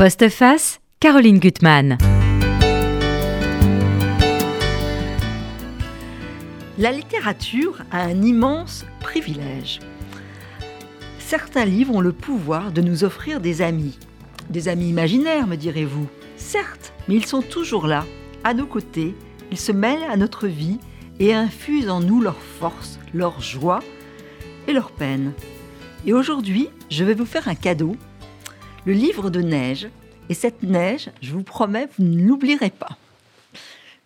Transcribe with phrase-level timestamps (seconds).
[0.00, 1.98] Postface, Caroline Gutmann.
[6.78, 9.80] La littérature a un immense privilège.
[11.18, 13.98] Certains livres ont le pouvoir de nous offrir des amis.
[14.50, 16.06] Des amis imaginaires, me direz-vous.
[16.36, 18.06] Certes, mais ils sont toujours là,
[18.44, 19.16] à nos côtés.
[19.50, 20.78] Ils se mêlent à notre vie
[21.18, 23.80] et infusent en nous leur force, leur joie
[24.68, 25.32] et leur peine.
[26.06, 27.96] Et aujourd'hui, je vais vous faire un cadeau
[28.88, 29.86] le livre de neige.
[30.30, 32.96] Et cette neige, je vous promets, vous ne l'oublierez pas.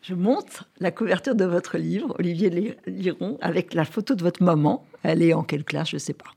[0.03, 4.85] Je montre la couverture de votre livre, Olivier Liron, avec la photo de votre maman.
[5.05, 6.33] Elle est en quelle classe Je ne sais pas.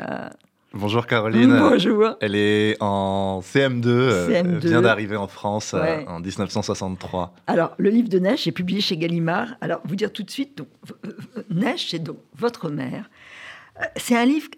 [0.00, 0.30] Euh,
[0.72, 1.58] Bonjour Caroline.
[1.58, 2.16] Bonjour.
[2.22, 7.34] Elle est en CM2, euh, Elle vient d'arriver en France euh, en 1963.
[7.46, 9.56] Alors, le livre de Neige est publié chez Gallimard.
[9.60, 10.68] Alors, vous dire tout de suite, donc,
[11.50, 13.10] Neige, c'est donc votre mère.
[13.96, 14.48] C'est un livre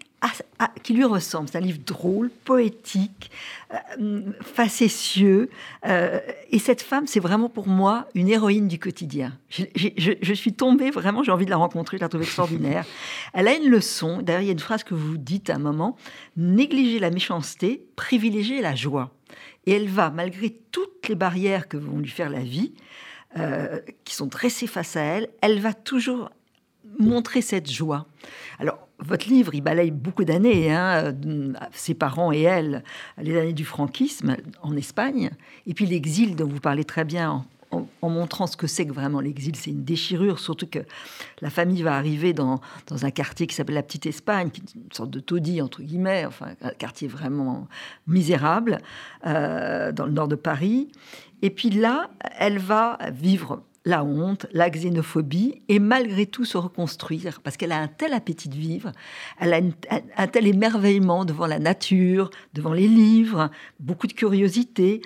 [0.83, 1.47] qui lui ressemble.
[1.49, 3.29] C'est un livre drôle, poétique,
[3.73, 5.49] euh, facétieux.
[5.85, 9.37] Euh, et cette femme, c'est vraiment pour moi une héroïne du quotidien.
[9.49, 12.85] Je, suis tombée, vraiment, j'ai envie de la rencontrer, je la trouve extraordinaire.
[13.33, 15.59] Elle a une leçon, d'ailleurs, il y a une phrase que vous dites à un
[15.59, 15.95] moment,
[16.35, 19.11] négliger la méchanceté, privilégier la joie.
[19.65, 22.71] Et elle va, malgré toutes les barrières que vont lui faire la vie,
[23.37, 26.31] euh, qui sont dressées face à elle, elle va toujours
[26.99, 28.07] montrer cette joie.
[28.59, 31.13] Alors, votre livre, il balaye beaucoup d'années, hein,
[31.71, 32.83] ses parents et elle,
[33.21, 35.29] les années du franquisme en Espagne,
[35.67, 39.19] et puis l'exil dont vous parlez très bien en, montrant ce que c'est que vraiment
[39.19, 39.55] l'exil.
[39.55, 40.79] C'est une déchirure, surtout que
[41.41, 44.75] la famille va arriver dans, dans un quartier qui s'appelle la Petite Espagne, qui est
[44.75, 47.67] une sorte de taudis, entre guillemets, enfin un quartier vraiment
[48.07, 48.79] misérable,
[49.25, 50.89] euh, dans le nord de Paris.
[51.41, 57.39] Et puis là, elle va vivre la honte, la xénophobie, et malgré tout se reconstruire,
[57.41, 58.91] parce qu'elle a un tel appétit de vivre,
[59.39, 59.61] elle a
[60.17, 63.49] un tel émerveillement devant la nature, devant les livres,
[63.79, 65.01] beaucoup de curiosité,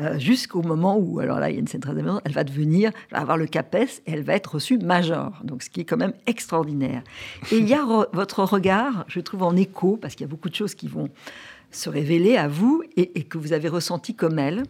[0.00, 2.44] euh, jusqu'au moment où, alors là, il y a une scène très amusante, elle va
[2.44, 5.84] devenir, va avoir le CAPES, et elle va être reçue major, donc ce qui est
[5.84, 7.02] quand même extraordinaire.
[7.50, 7.82] Et il y a
[8.12, 11.08] votre regard, je trouve, en écho, parce qu'il y a beaucoup de choses qui vont
[11.76, 14.62] se révéler à vous et, que vous avez ressenti comme elle,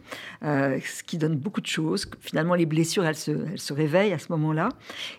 [0.44, 2.06] euh, ce qui donne beaucoup de choses.
[2.20, 4.70] Finalement, les blessures, elles se, elles se réveillent à ce moment-là.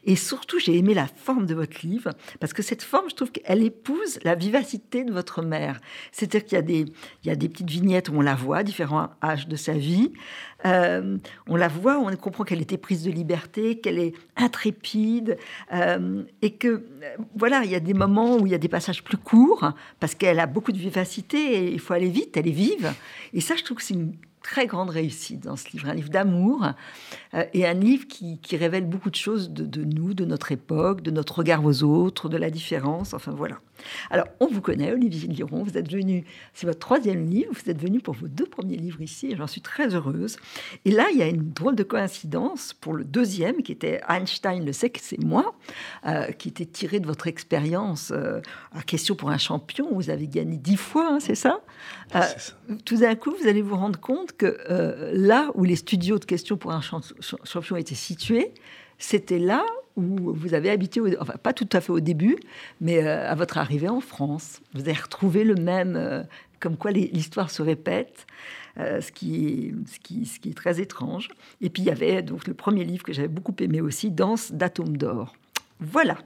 [0.04, 3.32] Et surtout, j'ai aimé la forme de votre livre, parce que cette forme, je trouve
[3.32, 5.80] qu'elle épouse la vivacité de votre mère.
[6.12, 6.86] C'est-à-dire qu'il y, a des,
[7.24, 10.12] y a des petites vignettes où on la voit, différents âges de sa vie.
[10.68, 11.18] Euh,
[11.48, 15.38] on la voit, on comprend qu'elle était prise de liberté, qu'elle est intrépide,
[15.74, 16.84] euh, et que,
[17.36, 20.14] voilà, il y a des moments où il y a des passages plus courts, parce
[20.16, 22.94] qu'elle a beaucoup de vivacité il faut aller vite, elle est vive.
[23.34, 24.14] Et ça, je trouve que c'est une
[24.48, 26.68] très grande réussite dans ce livre, un livre d'amour
[27.34, 31.12] euh, et un livre qui, révèle beaucoup de choses de, nous, de notre époque, de
[31.12, 33.60] notre regard aux autres, de la différence, enfin voilà.
[34.10, 37.80] Alors, on vous connaît, Olivier Liron, vous êtes venu, c'est votre troisième livre, vous êtes
[37.80, 40.38] venu pour vos deux premiers livres ici, j'en suis très heureuse.
[40.86, 44.66] Et là, il y a une drôle de coïncidence pour le deuxième, qui était Einstein
[44.66, 45.56] le sait que c'est moi,
[46.06, 48.42] euh, qui était tiré de votre expérience euh,
[48.74, 51.60] à question pour un champion, vous avez gagné dix fois, hein, c'est ça,
[52.12, 52.28] ça.
[52.86, 56.26] Tout d'un coup, vous allez vous rendre compte que euh, là où les studios de
[56.26, 58.54] questions pour un champion étaient situés,
[58.98, 59.66] c'était là
[59.96, 62.38] où vous avez habité, enfin pas tout à fait au début,
[62.82, 64.62] mais euh, à votre arrivée en France.
[64.74, 66.24] Vous avez retrouvé le même, euh,
[66.60, 68.28] comme quoi l'histoire se répète,
[68.78, 71.30] ce, qui est, ce, qui, est très étrange.
[71.62, 74.52] Et puis il y avait donc le premier livre que j'avais beaucoup aimé aussi, Danse
[74.52, 75.36] d'atomes d'or.
[75.80, 76.20] Voilà.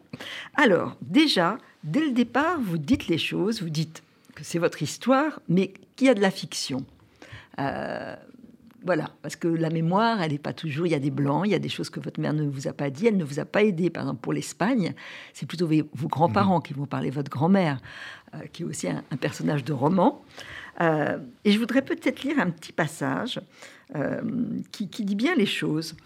[0.56, 4.04] Alors déjà, dès le départ, vous dites les choses, vous dites
[4.36, 6.86] que c'est votre histoire, mais qu'il y a de la fiction.
[7.60, 8.16] Euh,
[8.84, 10.88] voilà, parce que la mémoire, elle n'est pas toujours.
[10.88, 12.68] Il y a des blancs, il y a des choses que votre mère ne vous
[12.68, 13.90] a pas dit, elle ne vous a pas aidé.
[13.90, 14.94] Par exemple, pour l'Espagne,
[15.34, 16.64] c'est plutôt vos grands-parents mhm.
[16.64, 17.80] qui vont parler, votre grand-mère,
[18.34, 20.24] euh, qui est aussi un, personnage de roman.
[20.80, 23.40] Euh, et je voudrais peut-être lire un petit passage
[24.72, 25.98] qui, qui dit bien les choses.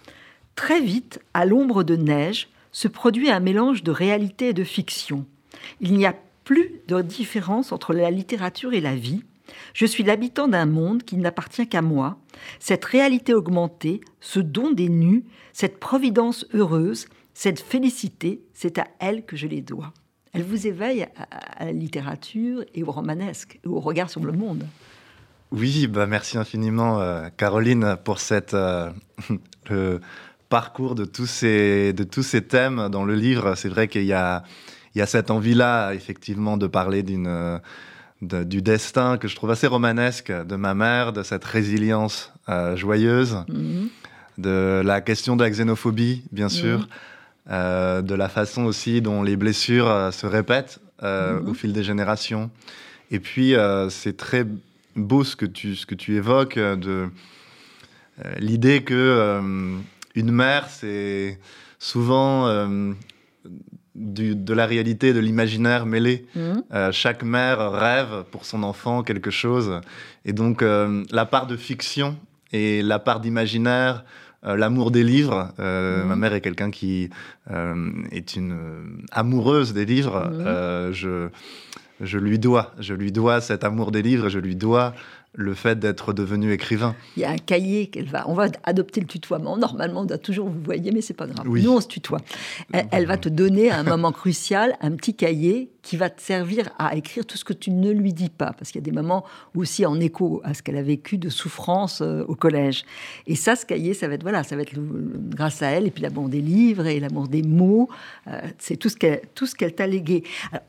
[0.56, 5.26] Très vite, à l'ombre de neige, se produit un mélange de réalité et de fiction.
[5.82, 9.24] Il n'y a plus de différence entre la littérature et la vie
[9.74, 12.18] je suis l'habitant d'un monde qui n'appartient qu'à moi.
[12.60, 19.26] Cette réalité augmentée, ce don des nus, cette providence heureuse, cette félicité, c'est à elle
[19.26, 19.94] que je les dois.
[20.34, 21.08] Elle vous éveille
[21.58, 24.66] à, la littérature et au romanesque, au regard sur le monde.
[25.52, 28.90] Oui, bah merci infiniment, euh, Caroline, pour cette, euh,
[29.70, 30.02] le
[30.50, 33.56] parcours de tous, ces, de tous ces thèmes dans le livre.
[33.56, 34.44] C'est vrai qu'il y a,
[34.94, 37.60] il y a cette envie-là, effectivement, de parler d'une
[38.22, 43.44] du destin que je trouve assez romanesque de ma mère, de cette résilience euh, joyeuse,
[43.50, 43.90] mhm.
[44.38, 46.88] de la question de la xénophobie, bien sûr,
[47.52, 51.48] euh, de la façon aussi dont les blessures euh, se répètent mhm.
[51.48, 52.50] au fil des générations.
[53.12, 53.54] Et puis,
[53.90, 54.48] c'est très
[54.96, 57.10] beau ce que tu, ce que tu évoques, de
[58.40, 59.40] l'idée que
[60.16, 61.38] une mère, c'est
[61.78, 62.48] souvent
[63.96, 66.26] de la réalité, de l'imaginaire mêlé.
[66.36, 66.92] Mmh.
[66.92, 69.80] chaque mère rêve pour son enfant quelque chose.
[70.26, 72.18] Et donc, la part de fiction
[72.52, 74.04] et la part d'imaginaire,
[74.46, 75.52] euh, l'amour des livres.
[75.60, 76.08] Euh, mhm.
[76.08, 77.10] Ma mère est quelqu'un qui
[77.50, 78.56] euh, est une
[79.12, 80.30] amoureuse des livres.
[80.30, 80.94] Mhm.
[80.94, 81.30] je,
[82.02, 84.94] je lui dois, je lui dois cet amour des livres, je lui dois
[85.36, 86.96] le fait d'être devenu écrivain.
[87.18, 88.28] Il y a un cahier qu'elle va.
[88.30, 89.58] On va adopter le tutoiement.
[89.58, 91.46] Normalement, on doit toujours vous voyez, mais c'est pas grave.
[91.48, 92.20] Nous, on se tutoie.
[92.92, 96.70] Elle, va te donner à un moment crucial un petit cahier qui va te servir
[96.80, 98.92] à écrire tout ce que tu ne lui dis pas, parce qu'il y a des
[98.92, 99.24] moments
[99.56, 102.86] aussi en écho à ce qu'elle a vécu de souffrance euh, au collège.
[103.28, 105.92] Et ça, ce cahier, ça va être voilà, ça va être grâce à elle et
[105.92, 107.88] puis l'amour des livres et l'amour des mots.
[108.28, 110.24] Euh, c'est tout ce qu'elle tout ce qu'elle t'a légué.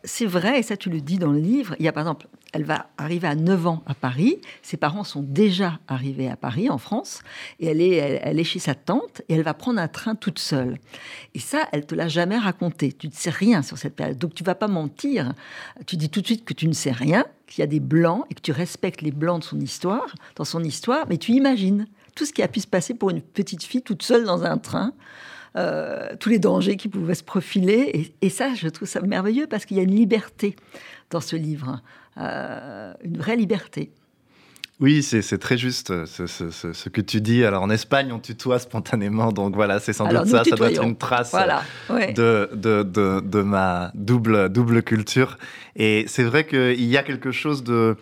[0.04, 1.74] C'est vrai, et ça tu le dis dans le livre.
[1.78, 4.40] Il y a par exemple elle va arriver à 9 ans à Paris.
[4.62, 7.20] Ses parents sont déjà arrivés à Paris, en France.
[7.60, 10.78] Et elle est, chez sa tante et elle va prendre un train toute seule.
[11.34, 12.92] Et ça, elle te l'a jamais raconté.
[12.92, 14.18] Tu ne sais rien sur cette période.
[14.18, 15.34] Donc tu vas pas mentir.
[15.86, 18.24] Tu dis tout de suite que tu ne sais rien, qu'il y a des blancs
[18.30, 21.86] et que tu respectes les blancs de son histoire, dans son histoire, mais tu imagines
[22.14, 24.58] tout ce qui a pu se passer pour une petite fille toute seule dans un
[24.58, 24.92] train.
[25.56, 27.90] Euh, tous les dangers qui pouvaient se profiler.
[27.94, 30.54] Et, et ça, je trouve ça merveilleux parce qu'il y a une liberté
[31.10, 31.80] dans ce livre.
[32.18, 33.90] Euh, une vraie liberté.
[34.78, 37.44] Oui, c'est très juste ce, que tu dis.
[37.44, 40.82] Alors en Espagne, on tutoie spontanément, donc voilà, c'est sans doute ça, ça doit être
[40.82, 41.34] une trace
[41.90, 45.38] de, de, de, ma double, double culture.
[45.76, 47.96] Et c'est vrai qu'il y a quelque chose de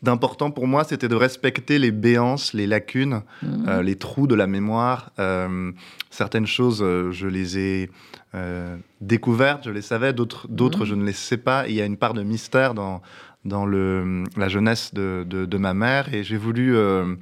[0.00, 3.64] d'important pour moi, c'était de respecter les béances, les lacunes, mhm.
[3.68, 5.10] euh, les trous de la mémoire.
[5.18, 5.72] Euh,
[6.10, 7.90] certaines choses, je les ai
[9.00, 10.86] découvertes, je les savais, d'autres, d'autres, mhm.
[10.86, 11.68] je ne les sais pas.
[11.68, 13.02] Il y a une part de mystère dans,
[13.44, 17.14] dans le, la jeunesse de, de, ma mère et j'ai voulu euh,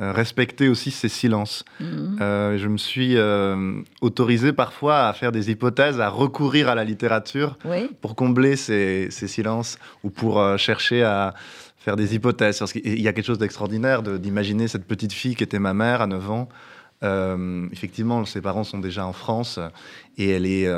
[0.00, 1.64] euh, respecter aussi ses silences.
[1.80, 2.18] Mhm.
[2.20, 3.16] Euh, je me suis
[4.00, 7.56] autorisé parfois à faire des hypothèses, à recourir à la littérature
[8.00, 11.34] pour combler ces, ces, silences ou pour chercher à
[11.76, 12.62] faire des hypothèses.
[12.84, 16.06] Il y a quelque chose d'extraordinaire d'imaginer cette petite fille qui était ma mère à
[16.06, 16.48] 9 ans.
[17.02, 19.60] Effectivement, ses parents sont déjà en France
[20.16, 20.68] et elle est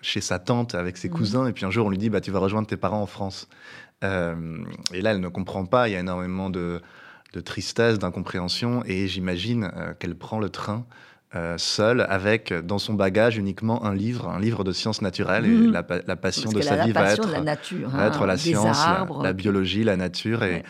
[0.00, 1.14] chez sa tante avec ses mhm.
[1.14, 1.46] cousins.
[1.46, 3.48] Et puis un jour, on lui dit bah, Tu vas rejoindre tes parents en France.
[4.04, 4.34] Euh,
[4.92, 5.88] et là, elle ne comprend pas.
[5.88, 6.80] Il y a énormément de,
[7.44, 8.82] tristesse, d'incompréhension.
[8.86, 10.84] Et j'imagine euh, qu'elle prend le train
[11.34, 15.46] euh, seule, avec dans son bagage uniquement un livre, un livre de sciences naturelles.
[15.46, 15.72] Et mmh.
[16.06, 18.84] la, passion de sa vie va être, la, nature, va être la science,
[19.22, 20.44] la, biologie, la nature.
[20.44, 20.62] Et,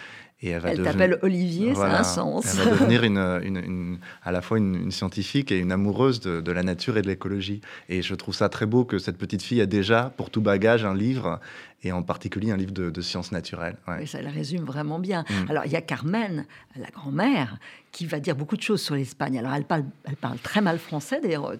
[0.48, 2.56] elle, t'appelle Olivier, ça a un sens.
[2.58, 6.96] Elle va devenir une, à la fois une, scientifique et une amoureuse de, la nature
[6.96, 7.60] et de l'écologie.
[7.88, 10.84] Et je trouve ça très beau que cette petite fille a déjà, pour tout bagage,
[10.84, 11.40] un livre,
[11.82, 13.76] et en particulier un livre de, sciences naturelles.
[13.86, 14.06] Ouais.
[14.06, 15.24] ça la résume vraiment bien.
[15.28, 15.50] Mm.
[15.50, 17.58] Alors, il y a Carmen, la grand-mère,
[17.92, 19.38] qui va dire beaucoup de choses sur l'Espagne.
[19.38, 21.52] Alors, elle parle, elle parle très mal français, d'ailleurs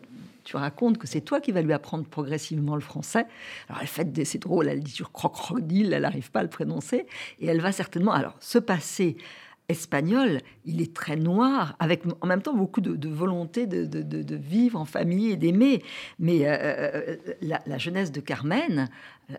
[0.45, 3.27] tu racontes que c'est toi qui vas lui apprendre progressivement le français.
[3.69, 6.49] Alors elle fait des, c'est drôle, elle dit sur crocodile, elle n'arrive pas à le
[6.49, 7.07] prononcer,
[7.41, 9.17] et elle va certainement, alors ce passé
[9.69, 14.85] espagnol, il est très noir, avec en même temps beaucoup de, volonté de, vivre en
[14.85, 15.83] famille et d'aimer.
[16.19, 18.89] Mais euh, euh, la, jeunesse de Carmen,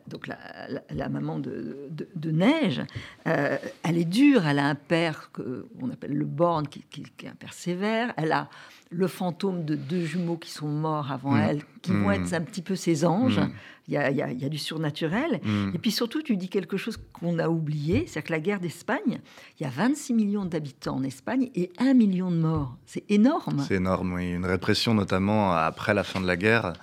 [0.07, 2.81] donc la, maman de, Neige,
[3.27, 4.47] euh, elle est dure.
[4.47, 8.13] Elle a un père qu'on appelle le Borne, qui, qui, est un père sévère.
[8.17, 8.49] Elle a
[8.89, 11.39] le fantôme de deux jumeaux qui sont morts avant mm.
[11.39, 12.13] elle, qui vont mm.
[12.13, 13.39] être un petit peu ses anges.
[13.39, 13.51] Mm.
[13.87, 15.39] Il, y a, du surnaturel.
[15.75, 19.19] Et puis surtout, tu dis quelque chose qu'on a oublié, c'est que la guerre d'Espagne,
[19.59, 22.77] il y a 26 millions d'habitants en Espagne et 1 million de morts.
[22.87, 23.63] C'est énorme.
[23.67, 24.31] C'est énorme, oui.
[24.31, 26.73] Une répression notamment après la fin de la guerre.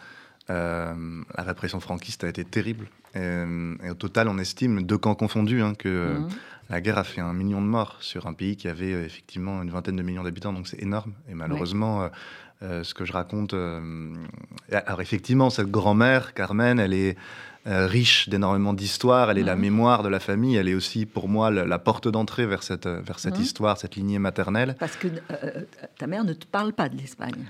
[0.51, 2.89] Euh, la répression franquiste a été terrible.
[3.15, 6.17] Et, au total, on estime, deux camps confondus, hein, que
[6.73, 9.63] la guerre a fait un million de morts sur un pays qui avait euh, effectivement
[9.63, 11.13] une vingtaine de millions d'habitants, donc c'est énorme.
[11.29, 12.09] Et malheureusement, euh,
[12.63, 13.53] euh, ce que je raconte.
[13.53, 17.17] alors, effectivement, cette grand-mère, Carmen, elle est.
[17.65, 19.61] riche d'énormément d'histoires, elle est la mhm.
[19.61, 23.21] mémoire de la famille, elle est aussi pour moi la, porte d'entrée vers cette, vers
[23.21, 23.45] cette mhm.
[23.45, 24.75] histoire, cette lignée maternelle.
[24.81, 25.07] Parce que
[25.97, 27.45] ta mère ne te parle pas de l'Espagne.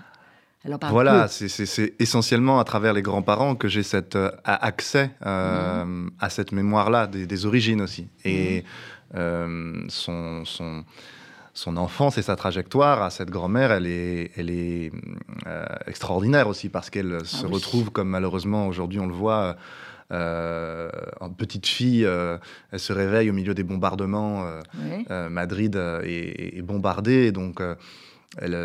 [0.90, 6.11] Voilà, c'est essentiellement à travers les grands-parents que j'ai cet accès mhm.
[6.21, 8.09] à cette mémoire-là, des, origines aussi.
[8.25, 8.64] Et
[9.14, 10.85] euh, son, son,
[11.52, 14.90] son, enfance et sa trajectoire à cette grand-mère, elle est, elle est
[15.47, 19.57] euh, extraordinaire aussi parce qu'elle ah se retrouve, comme malheureusement aujourd'hui on le voit,
[20.12, 20.88] euh,
[21.21, 24.47] en petite fille, elle se réveille au milieu des bombardements.
[25.28, 27.61] Madrid est, bombardée, donc
[28.39, 28.57] elle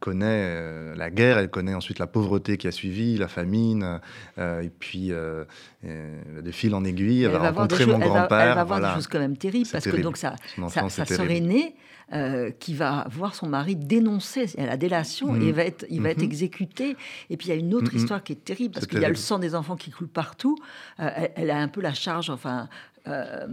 [0.00, 4.00] connaît la guerre, elle connaît ensuite la pauvreté qui a suivi, la famine,
[4.38, 8.40] et puis de fil en aiguille, elle, va rencontrer mon grand-père.
[8.40, 10.34] Elle va, voir des choses quand même terribles, parce que donc sa,
[10.68, 11.76] sa, sa sœur aînée,
[12.58, 15.52] qui va voir son mari dénoncer la délation et mm.
[15.52, 16.24] va être, il va être mm-hmm.
[16.24, 16.96] exécuté.
[17.30, 17.96] Et puis il y a une autre mm-hmm.
[17.96, 20.56] histoire qui est terrible parce qu'il y a le sang des enfants qui coule partout.
[20.98, 22.68] elle, a un peu la charge, enfin,
[23.06, 23.46] euh,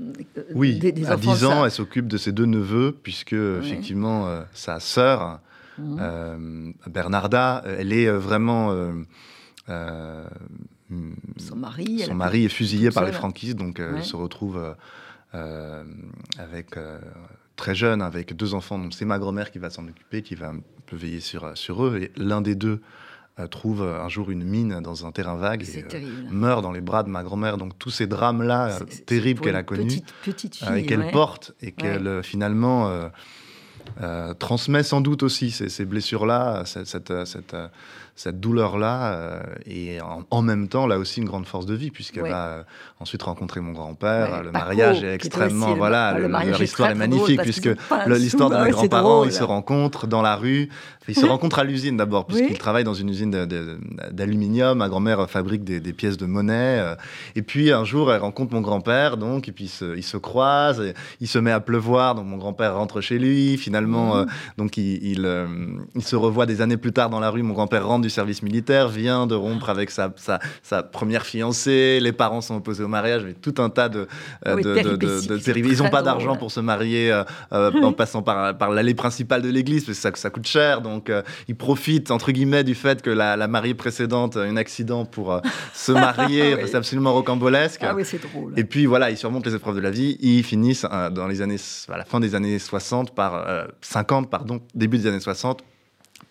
[0.56, 5.40] oui, à 10 ans, elle s'occupe de ses deux neveux, puisque effectivement, euh, sa sœur,
[5.78, 5.98] mhm.
[6.00, 8.74] euh, Bernarda, elle est vraiment.
[9.68, 14.76] son mari, son mari est fusillé par les franquistes, donc elle se retrouve
[15.34, 16.76] avec
[17.58, 18.80] très jeune, avec deux enfants.
[18.80, 21.86] Donc c'est ma grand-mère qui va s'en occuper, qui va un peu veiller sur, sur
[21.86, 22.00] eux.
[22.02, 22.82] Et l'un des deux
[23.48, 27.04] trouve un jour une mine dans un terrain vague et euh, meurt dans les bras
[27.04, 27.58] de ma grand-mère.
[27.58, 33.10] Donc tous ces drames-là terribles qu'elle a connus euh, et qu'elle porte et qu'elle finalement
[34.40, 37.56] transmet sans doute aussi ces, blessures-là, cette, cette, cette
[38.30, 40.00] douleur-là euh, et
[40.30, 42.64] en, même temps, là aussi, une grande force de vie, puisqu'elle va euh,
[43.00, 44.44] ensuite rencontrer mon grand-père.
[44.44, 45.74] le mariage est extrêmement.
[45.76, 47.70] voilà, leur histoire est, magnifique, puisque
[48.08, 50.70] l'histoire de mes grands-parents, ils se rencontrent dans la rue.
[51.08, 53.32] Ils se rencontrent à l'usine d'abord, puisqu'ils travaillent dans une usine
[54.12, 54.78] d'aluminium.
[54.78, 56.80] Ma grand-mère fabrique des, pièces de monnaie.
[56.80, 56.96] Euh,
[57.36, 59.66] et puis un jour, elle rencontre mon grand-père, donc, et puis
[59.96, 60.82] ils se, croisent.
[60.82, 63.58] Et il se met à pleuvoir, donc mon grand-père rentre chez lui.
[63.58, 64.26] Finalement, mmh.
[64.58, 65.20] donc il,
[65.96, 67.44] il, se revoit des années plus tard dans la rue.
[67.44, 70.14] Mon grand-père rentre du service militaire, vient de rompre avec sa,
[70.64, 74.08] sa, première fiancée, les parents sont opposés au mariage, mais tout un tas de,
[74.48, 78.72] euh, de, Ils n'ont pas d'argent pour se marier euh, euh, en passant par, par
[78.72, 81.12] l'allée principale de l'église, parce que ça, ça coûte cher, donc
[81.48, 85.42] ils profitent, entre guillemets, du fait que la, mariée précédente a un accident pour
[85.74, 87.82] se marier, c'est absolument rocambolesque.
[87.84, 88.54] Ah oui, c'est drôle.
[88.58, 91.58] Et puis voilà, ils surmontent les épreuves de la vie, ils finissent dans les années,
[91.90, 93.46] à la fin des années 60 par
[93.82, 95.64] 50, pardon, début des années 60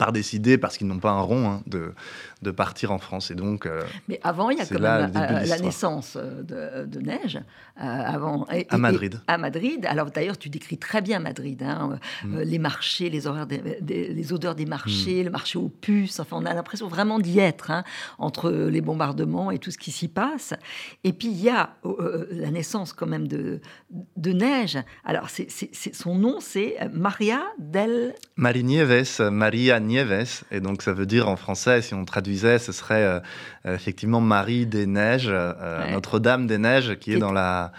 [0.01, 1.93] par décider, parce qu'ils n'ont pas un rond, hein, de,
[2.43, 3.31] de partir en France.
[3.31, 7.01] Et donc, euh, Mais avant, il y a quand même euh, la, naissance euh, de,
[7.01, 7.41] Neige.
[7.77, 9.21] avant, à Madrid.
[9.27, 9.85] à Madrid.
[9.87, 11.63] Alors d'ailleurs, tu décris très bien Madrid.
[11.63, 12.41] Hein, mm.
[12.41, 13.47] les marchés, les, horaires
[13.87, 15.25] les odeurs des marchés, mm.
[15.25, 16.19] le marché aux puces.
[16.21, 17.85] Enfin, on a l'impression vraiment d'y être, hein,
[18.19, 20.55] entre les bombardements et tout ce qui s'y passe.
[21.05, 21.77] Et puis, il y a
[22.31, 23.61] la naissance quand même de,
[24.17, 24.79] de Neige.
[25.05, 25.49] Alors, c'est,
[25.93, 28.15] son nom, c'est Maria del...
[28.37, 30.43] Marie Nieves, Maria Nieves.
[30.51, 33.21] Et donc, ça veut dire en français, si on traduit ce serait euh,
[33.65, 37.73] effectivement Marie des Neiges, euh, Notre-Dame des Neiges, qui est dans la,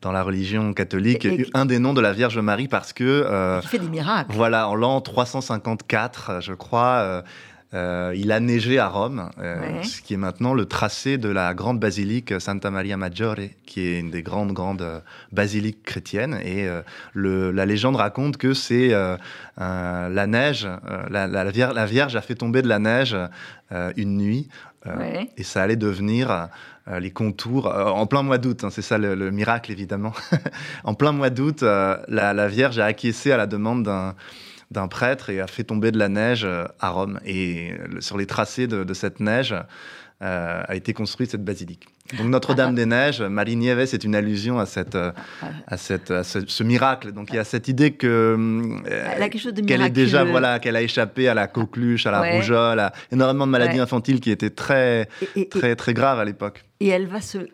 [0.00, 3.04] dans la religion catholique, un des noms de la Vierge Marie parce que...
[3.04, 4.32] Euh, fait des miracles.
[4.32, 7.22] Voilà, en l'an 354, je crois,
[7.74, 11.52] euh, il a neigé à Rome, euh, ce qui est maintenant le tracé de la
[11.52, 15.00] grande basilique Santa Maria Maggiore, qui est une des grandes, grandes euh,
[15.32, 16.40] basiliques chrétiennes.
[16.42, 16.66] Et
[17.14, 18.88] la légende raconte que c'est
[19.58, 20.68] la neige,
[21.10, 23.16] la, Vierge, a fait tomber de la neige
[23.96, 24.48] une nuit,
[25.36, 26.48] et ça allait devenir
[26.86, 30.12] les contours, en plein mois d'août, hein, c'est ça le, miracle évidemment.
[30.84, 33.90] en plein mois d'août, la, Vierge a acquiescé à la demande
[34.70, 37.20] d'un prêtre et a fait tomber de la neige euh, à Rome.
[37.24, 39.54] Et sur les tracés de, cette neige
[40.22, 41.86] euh, a été construite cette basilique.
[42.16, 45.12] Donc Notre-Dame des Neiges, Marie Nieves, c'est une allusion à, cette, euh,
[45.66, 47.12] à, cette, à ce, miracle.
[47.12, 48.36] Donc il y a cette idée que
[49.66, 53.46] qu'elle est déjà voilà qu'elle a échappé à la coqueluche, à la rougeole, à énormément
[53.46, 55.08] de maladies infantiles qui étaient très
[55.50, 56.64] très très graves à l'époque.
[56.80, 57.46] Et elle va se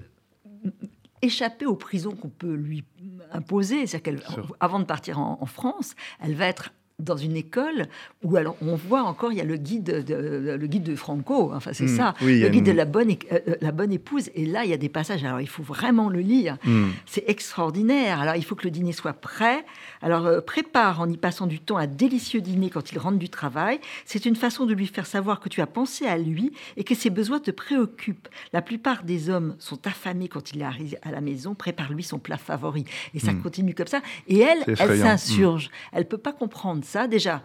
[1.24, 2.84] échapper aux prisons qu'on peut lui
[3.32, 3.86] imposer.
[3.86, 7.88] C'est-à-dire qu'avant de partir en, France, elle va être dans une école
[8.22, 10.14] où alors on voit encore il y a le guide de,
[10.56, 11.96] le guide de Franco enfin c'est hmm.
[11.96, 14.30] ça le guide de la bonne euh, euh, la bonne épouse.
[14.36, 16.56] Et là il y a des passages alors il faut vraiment le lire.
[16.64, 16.90] Hmm.
[17.04, 18.20] c'est extraordinaire.
[18.20, 19.64] Alors il faut que le dîner soit prêt.
[20.02, 23.28] Alors euh, prépare en y passant du temps un délicieux dîner quand il rentre du
[23.28, 23.80] travail.
[24.04, 26.94] C'est une façon de lui faire savoir que tu as pensé à lui et que
[26.94, 28.28] ses besoins te préoccupent.
[28.52, 31.56] La plupart des hommes sont affamés quand il arrive à la maison.
[31.56, 32.84] Prépare lui son plat favori.
[33.14, 33.42] Et ça hmm.
[33.42, 34.00] continue comme ça.
[34.28, 35.70] Et elle elle s'insurge.
[35.92, 37.42] Elle peut pas comprendre ça, déjà,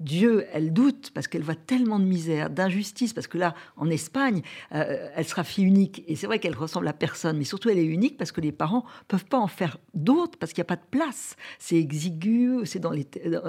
[0.00, 4.42] Dieu, elle doute parce qu'elle voit tellement de misère, d'injustice, parce que là, en Espagne,
[4.72, 6.04] euh, elle sera fille unique.
[6.06, 8.52] Et c'est vrai qu'elle ressemble à personne, mais surtout elle est unique parce que les
[8.52, 11.36] parents peuvent pas en faire d'autres parce qu'il n'y a pas de place.
[11.58, 13.06] C'est exigu, c'est dans il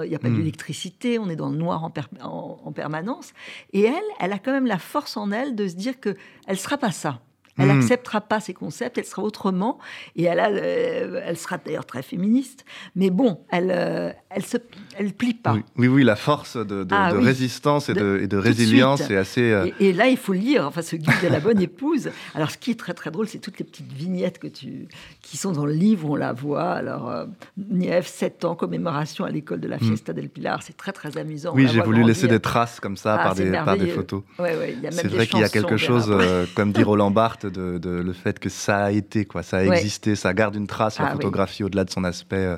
[0.08, 0.36] n'y a pas hmm.
[0.36, 3.32] d'électricité, on est dans le noir en, permanence.
[3.72, 6.16] Et elle, elle a quand même la force en elle de se dire que
[6.46, 7.20] elle sera pas ça.
[7.58, 8.28] Elle n'acceptera hmm.
[8.28, 9.78] pas ces concepts, elle sera autrement.
[10.16, 12.64] Et elle, a, euh, elle sera d'ailleurs très féministe.
[12.94, 14.58] Mais bon, elle, euh, elle se,
[14.96, 15.56] elle plie pas.
[15.76, 19.50] Oui, oui, la force de, de, ah résistance et de, et de résilience est assez.
[19.52, 22.10] Euh, et, là, il faut lire, enfin, ce guide de la bonne épouse.
[22.34, 24.86] Alors, ce qui est très très drôle, c'est toutes les petites vignettes que tu,
[25.22, 26.72] qui sont dans le livre, on la voit.
[26.72, 27.24] Alors, euh,
[27.56, 29.80] Nièvre, 7 ans, commémoration à l'école de la mm.
[29.80, 31.52] Fiesta del Pilar, c'est très très amusant.
[31.54, 34.22] Oui, j'ai voulu laisser des traces comme ça ah, par, des, par des photos.
[34.38, 38.12] c'est vrai qu'il y a quelque chose, euh, comme dit Roland Barthes, de, de, le
[38.12, 41.12] fait que ça a été, quoi, ça a existé, ça garde une trace, la ah
[41.12, 42.56] photographie, au-delà de son aspect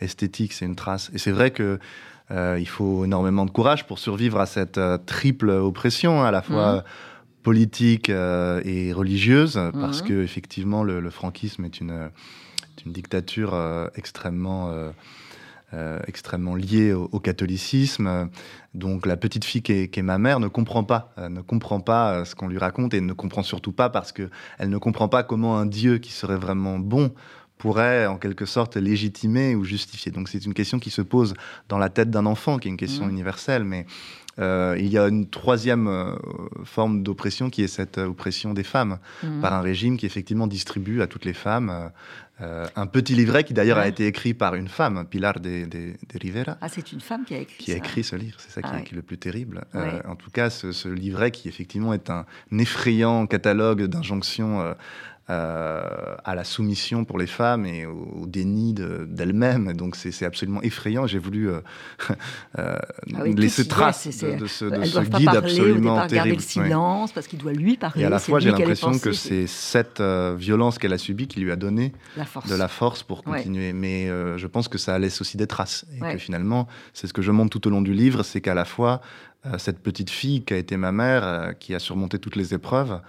[0.00, 1.10] esthétique, c'est une trace.
[1.14, 1.78] Et c'est vrai que
[2.30, 6.42] euh, il faut énormément de courage pour survivre à cette euh, triple oppression, à la
[6.42, 6.82] fois mmh.
[7.42, 10.06] politique euh, et religieuse, parce mmh.
[10.06, 12.10] que effectivement le, franquisme est une,
[12.86, 13.58] une dictature
[13.96, 14.72] extrêmement
[16.06, 18.28] extrêmement liée au, catholicisme.
[18.74, 22.34] Donc la petite fille qui est, ma mère ne comprend pas, ne comprend pas ce
[22.34, 25.58] qu'on lui raconte et ne comprend surtout pas parce que elle ne comprend pas comment
[25.58, 27.12] un Dieu qui serait vraiment bon
[27.60, 30.10] pourrait en quelque sorte légitimer ou justifier.
[30.10, 31.34] Donc c'est une question qui se pose
[31.68, 33.10] dans la tête d'un enfant, qui est une question mmh.
[33.10, 33.86] universelle, mais
[34.40, 36.14] euh, il y a une troisième euh,
[36.64, 39.40] forme d'oppression qui est cette oppression des femmes mmh.
[39.40, 41.90] par un régime qui effectivement distribue à toutes les femmes
[42.42, 45.66] euh, un petit livret qui d'ailleurs a été écrit par une femme, Pilar de,
[46.18, 46.56] Rivera.
[46.62, 48.70] Ah, c'est une femme qui a écrit Qui a écrit ce livre, c'est ça qui,
[48.72, 49.64] ah est, le plus terrible.
[49.74, 54.72] en tout cas, ce, ce, livret qui effectivement est un effrayant catalogue d'injonctions euh,
[55.30, 59.72] à la soumission pour les femmes et au, déni d'elles-mêmes.
[59.74, 61.06] Donc c'est absolument effrayant.
[61.06, 61.60] J'ai voulu euh,
[62.58, 62.76] euh,
[63.14, 66.14] ah laisser trace de, ce, de guide absolument au terrible.
[66.14, 68.02] garder le silence parce qu'il doit lui parler.
[68.02, 71.52] Et à la fois, j'ai l'impression que c'est cette violence qu'elle a subie qui lui
[71.52, 71.92] a donné
[72.48, 73.72] de la force pour continuer.
[73.72, 75.84] Mais je pense que ça laisse aussi des traces.
[75.96, 78.54] Et que finalement, c'est ce que je montre tout au long du livre, c'est qu'à
[78.54, 79.00] la fois,
[79.58, 83.00] cette petite fille qui a été ma mère, qui a surmonté toutes les épreuves,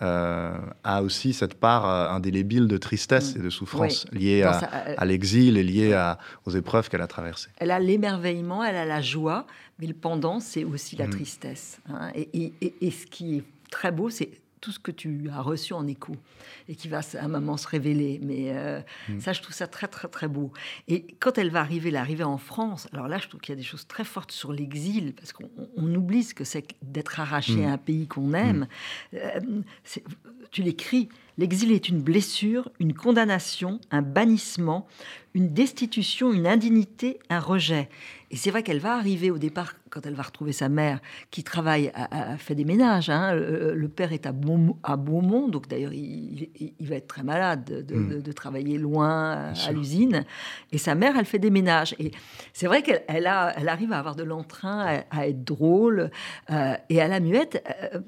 [0.00, 3.40] euh, a aussi cette part euh, indélébile de tristesse mm.
[3.40, 6.12] et de souffrance liée à, l'exil et liée
[6.46, 7.50] aux épreuves qu'elle a traversées.
[7.56, 9.44] Elle a l'émerveillement, elle a la joie,
[9.80, 11.10] mais le pendant, c'est aussi la mm.
[11.10, 11.80] tristesse.
[11.88, 12.12] Hein.
[12.14, 14.30] et, ce qui est très beau, c'est
[14.60, 16.16] tout ce que tu as reçu en écho
[16.68, 18.20] et qui va à un moment se révéler.
[18.22, 19.20] Mais euh, mm.
[19.20, 20.52] ça, je trouve ça très, très, très beau.
[20.86, 23.60] Et quand elle va arriver, l'arrivée en France, alors là, je trouve qu'il y a
[23.60, 27.66] des choses très fortes sur l'exil, parce qu'on oublie ce que c'est d'être arraché mm.
[27.66, 28.66] à un pays qu'on aime.
[29.12, 29.16] Mm.
[29.16, 29.40] Euh,
[30.50, 34.86] tu l'écris, l'exil est une blessure, une condamnation, un bannissement,
[35.34, 37.88] une destitution, une indignité, un rejet.
[38.30, 41.42] Et c'est vrai qu'elle va arriver au départ, quand elle va retrouver sa mère, qui
[41.44, 43.08] travaille, a, fait des ménages.
[43.08, 43.34] Hein.
[43.34, 46.50] Le, père est à, Beaumont, donc d'ailleurs, il,
[46.80, 48.34] va être très malade de, hmm.
[48.34, 50.24] travailler loin à, l'usine.
[50.72, 51.94] Et sa mère, elle fait des ménages.
[51.98, 52.12] Et
[52.52, 56.10] c'est vrai qu'elle elle arrive à avoir de l'entrain, à, être drôle.
[56.50, 57.62] Euh, et à la muette,
[57.94, 58.00] euh,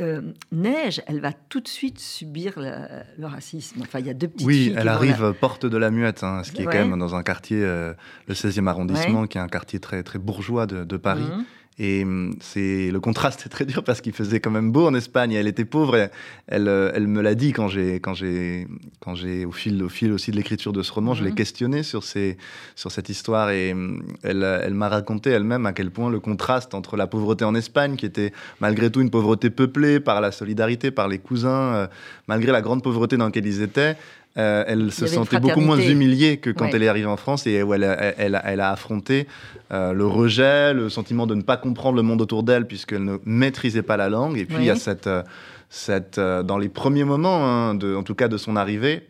[0.00, 0.20] euh,
[0.52, 3.82] Neige, elle va tout de suite subir le, racisme.
[3.82, 6.52] Enfin, il y a deux petites Oui, elle arrive porte de la Muette, hein, ce
[6.52, 7.92] qui est quand même dans un quartier, euh,
[8.26, 11.22] le 16e arrondissement, qui est un quartier très, très bourgeois de, Paris.
[11.22, 11.44] Mhm.
[11.78, 14.94] Et hum, c'est le contraste est très dur parce qu'il faisait quand même beau en
[14.94, 15.32] Espagne.
[15.32, 15.96] Et elle était pauvre.
[15.96, 16.08] Et
[16.46, 18.66] elle, euh, elle me l'a dit quand j'ai quand j'ai
[19.00, 21.36] quand j'ai au fil au fil aussi de l'écriture de ce roman, je l'ai mhm.
[21.36, 22.36] questionné sur ces
[22.74, 26.74] sur cette histoire et hum, elle elle m'a raconté elle-même à quel point le contraste
[26.74, 30.90] entre la pauvreté en Espagne, qui était malgré tout une pauvreté peuplée par la solidarité,
[30.90, 31.86] par les cousins, euh,
[32.26, 33.96] malgré la grande pauvreté dans laquelle ils étaient,
[34.38, 37.62] euh, elle se sentait beaucoup moins humiliée que quand elle est arrivée en France et
[37.62, 39.26] où elle, elle, elle a affronté
[39.72, 43.18] euh, le rejet, le sentiment de ne pas comprendre le monde autour d'elle puisqu'elle ne
[43.24, 44.38] maîtrisait pas la langue.
[44.38, 45.22] Et puis il y a cette, euh,
[45.70, 49.08] cette dans les premiers moments, hein, de, en tout cas de son arrivée,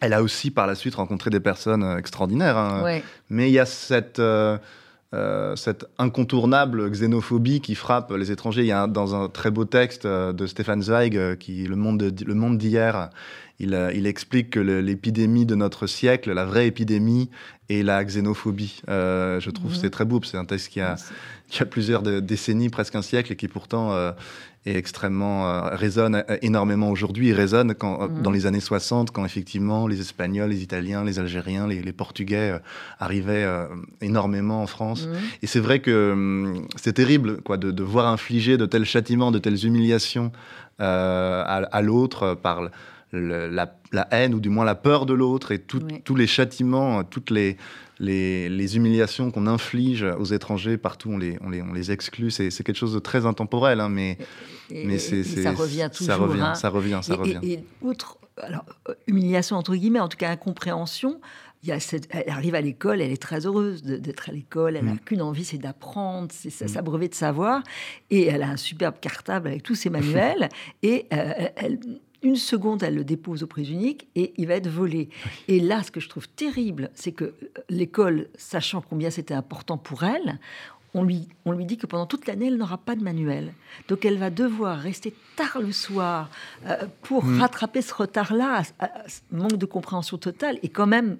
[0.00, 2.56] elle a aussi par la suite rencontré des personnes extraordinaires.
[2.56, 3.00] Hein.
[3.28, 4.20] Mais il y a cette
[5.12, 8.60] euh, cette incontournable xénophobie qui frappe les étrangers.
[8.60, 13.10] Il y a dans un très beau texte de Stéphane Zweig, qui Le Monde d'hier,
[13.60, 17.30] il, il, explique que l'épidémie de notre siècle, la vraie épidémie,
[17.68, 18.82] est la xénophobie.
[18.88, 19.80] je trouve que mhm.
[19.80, 20.20] c'est très beau.
[20.24, 20.96] C'est un texte qui a,
[21.48, 23.94] qui a plusieurs décennies, presque un siècle, et qui pourtant
[24.66, 27.28] est extrêmement euh, résonne euh, énormément aujourd'hui.
[27.28, 28.22] Il résonne quand, euh, mm.
[28.22, 32.58] dans les années 60, quand effectivement les Espagnols, les Italiens, les Algériens, les, Portugais
[32.98, 33.46] arrivaient
[34.00, 35.06] énormément en France.
[35.06, 35.12] Mm.
[35.42, 39.38] Et c'est vrai que hum, c'est terrible quoi, de, voir infliger de tels châtiments, de
[39.38, 40.32] telles humiliations
[40.78, 42.70] à, l'autre par
[43.12, 43.76] la,
[44.10, 47.56] haine ou du moins la peur de l'autre et tous les châtiments, toutes les
[48.00, 52.30] les, humiliations qu'on inflige aux étrangers partout, on les, on les, on les exclut.
[52.30, 54.18] C'est quelque chose de très intemporel, hein, mais,
[54.70, 56.06] mais c'est ça revient toujours.
[56.06, 56.54] Ça revient, hein.
[56.54, 57.38] ça revient, ça revient.
[57.42, 58.64] Et, outre alors,
[59.06, 61.20] humiliation entre guillemets, en tout cas incompréhension,
[61.62, 61.78] il y a
[62.10, 65.00] elle arrive à l'école, elle est très heureuse d'être à l'école, elle n'a mm.
[65.00, 66.68] qu'une envie, c'est d'apprendre, c'est mm.
[66.68, 67.62] s'abreuver de savoir,
[68.08, 70.48] et elle a un superbe cartable avec tous ses manuels,
[70.82, 71.78] et euh, elle,
[72.22, 75.08] une seconde, elle le dépose au prise unique et il va être volé.
[75.48, 77.34] Et là, ce que je trouve terrible, c'est que
[77.68, 80.38] l'école, sachant combien c'était important pour elle,
[80.94, 83.52] on lui, on lui dit que pendant toute l'année, elle n'aura pas de manuel.
[83.88, 86.30] Donc elle va devoir rester tard le soir
[86.66, 87.40] euh, pour mm.
[87.40, 88.62] rattraper ce retard-là,
[89.30, 91.18] manque de compréhension totale et quand même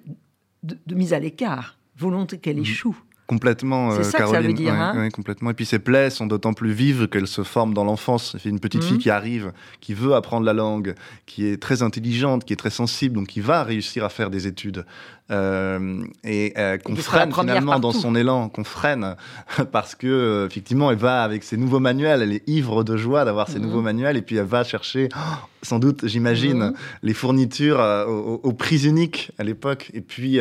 [0.63, 2.61] de, mise à l'écart, volonté qu'elle mm.
[2.61, 2.97] échoue.
[3.31, 5.07] Complètement, C'est euh, ça Que ça veut dire, hein.
[5.09, 5.51] complètement.
[5.51, 8.35] Et puis ces plaies sont d'autant plus vives qu'elles se forment dans l'enfance.
[8.37, 9.03] C'est une petite fille mm.
[9.03, 10.95] qui arrive, qui veut apprendre la langue,
[11.27, 14.47] qui est très intelligente, qui est très sensible, donc qui va réussir à faire des
[14.47, 14.85] études.
[15.31, 19.15] Euh, et euh, qu'on freine finalement dans son élan, qu'on freine
[19.71, 23.23] parce que euh, effectivement elle va avec ses nouveaux manuels, elle est ivre de joie
[23.23, 23.65] d'avoir ses mhm.
[23.65, 25.19] nouveaux manuels et puis elle va chercher oh,
[25.61, 26.73] sans doute, j'imagine, mhm.
[27.03, 29.91] les fournitures aux, aux, prix uniques à l'époque.
[29.93, 30.39] Et puis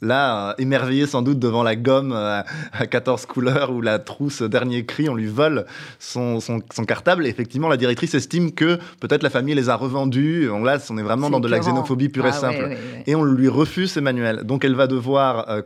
[0.00, 2.44] là émerveillée sans doute devant la gomme à
[2.86, 5.66] 14 couleurs ou la trousse dernier cri, on lui vole
[5.98, 7.26] son, son, cartable.
[7.26, 10.48] Et effectivement la directrice estime que peut-être la famille les a revendus.
[10.50, 12.76] On, là, on est vraiment dans de la xénophobie pure et ah simple.
[13.06, 15.62] et on lui refuse ses manuels donc elle va devoir euh,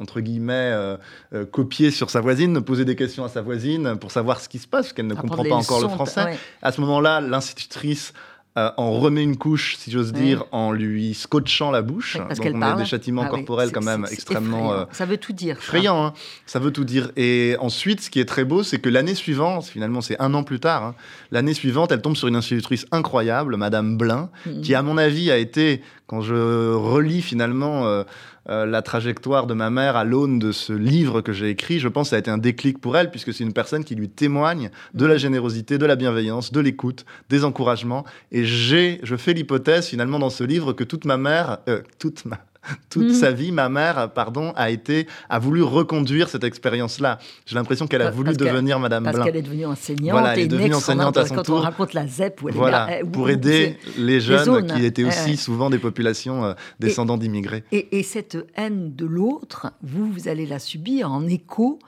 [0.00, 0.96] entre guillemets, euh,
[1.32, 4.58] euh, copier sur sa voisine, poser des questions à sa voisine pour savoir ce qui
[4.58, 6.36] se passe, parce qu'elle ne comprend pas encore le français.
[6.62, 8.12] À ce moment-là, l'institutrice
[8.56, 12.18] euh, en remet une couche, si j'ose dire, en lui scotchant la bouche.
[12.18, 15.32] parce Donc on a des châtiments ah corporels quand même extrêmement euh, ça veut tout
[15.32, 15.56] dire.
[15.56, 16.12] Effrayant, hein.
[16.46, 17.10] ça veut tout dire.
[17.16, 20.44] Et ensuite, ce qui est très beau, c'est que l'année suivante, finalement c'est un an
[20.44, 20.94] plus tard, hein,
[21.32, 24.60] l'année suivante, elle tombe sur une institutrice incroyable, Madame Blin, mm-hmm.
[24.60, 28.04] qui à mon avis a été, quand je relis finalement euh,
[28.48, 31.88] euh, la trajectoire de ma mère à l'aune de ce livre que j'ai écrit, je
[31.88, 34.08] pense que ça a été un déclic pour elle, puisque c'est une personne qui lui
[34.08, 38.04] témoigne de la générosité, de la bienveillance, de l'écoute, des encouragements.
[38.32, 42.24] Et j'ai, je fais l'hypothèse finalement dans ce livre que toute ma mère, euh, toute
[42.26, 42.38] ma,
[42.90, 43.14] toute mhm.
[43.14, 47.18] sa vie, ma mère, pardon, a été, a voulu reconduire cette expérience-là.
[47.46, 50.12] J'ai l'impression qu'elle a voulu devenir Madame Parce qu'elle est devenue enseignante.
[50.12, 53.00] Voilà, elle est devenue enseignante à son quand on raconte la ZEP, où elle voilà,
[53.00, 57.64] est pour aider les jeunes qui étaient aussi souvent des populations euh, descendants d'immigrés.
[57.72, 61.78] Et, et, cette haine de l'autre, vous, vous allez la subir en écho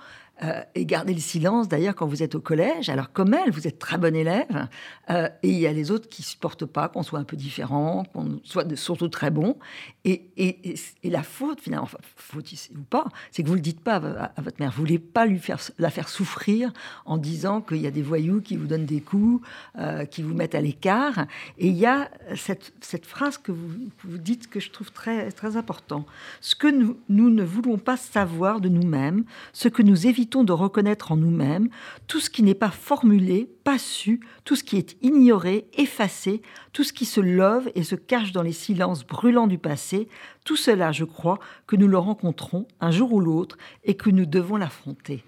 [0.42, 2.90] euh, et garder le silence d'ailleurs quand vous êtes au collège.
[2.90, 4.68] Alors comme elle, vous êtes très bon élève,
[5.08, 8.04] euh, et il y a les autres qui supportent pas qu'on soit un peu différent,
[8.12, 9.56] qu'on soit surtout très bon.
[10.04, 14.42] Et, la faute finalement, enfin, faute ou pas, c'est que vous le dites pas à,
[14.42, 14.72] votre mère.
[14.72, 16.70] Vous voulez pas lui faire la faire souffrir
[17.06, 19.46] en disant qu'il y a des voyous qui vous donnent des coups,
[19.78, 21.26] euh, qui vous mettent à l'écart.
[21.56, 26.04] Et il y a cette, phrase que vous, dites que je trouve très très important.
[26.42, 31.12] Ce que nous ne voulons pas savoir de nous-mêmes, ce que nous évitons de reconnaître
[31.12, 31.68] en nous-mêmes
[32.06, 36.84] tout ce qui n'est pas formulé, pas su, tout ce qui est ignoré, effacé, tout
[36.84, 40.08] ce qui se love et se cache dans les silences brûlants du passé,
[40.44, 44.26] tout cela, je crois, que nous le rencontrons un jour ou l'autre et que nous
[44.26, 45.24] devons l'affronter.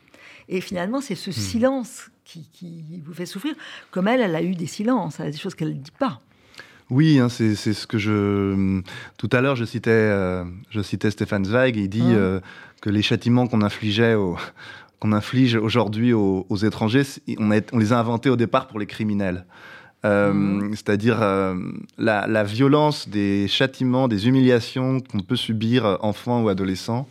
[0.48, 1.32] Et finalement, c'est ce hmm.
[1.32, 3.54] silence qui, vous fait souffrir.
[3.90, 6.20] Comme elle, elle a eu des silences, des choses qu'elle ne dit pas.
[6.90, 8.80] Oui, hein, c'est ce que je.
[9.18, 12.40] Tout à l'heure, je citais, euh, je citais Stéphane Zweig, il dit hein euh,
[12.80, 14.36] que les châtiments qu'on infligeait aux,
[15.00, 17.02] qu'on inflige aujourd'hui aux, étrangers,
[17.38, 19.44] on, on, les a inventés au départ pour les criminels.
[20.04, 20.70] Euh, mmh.
[20.76, 21.56] C'est-à-dire euh,
[21.98, 27.08] la, violence des châtiments, des humiliations qu'on peut subir euh, enfant ou adolescent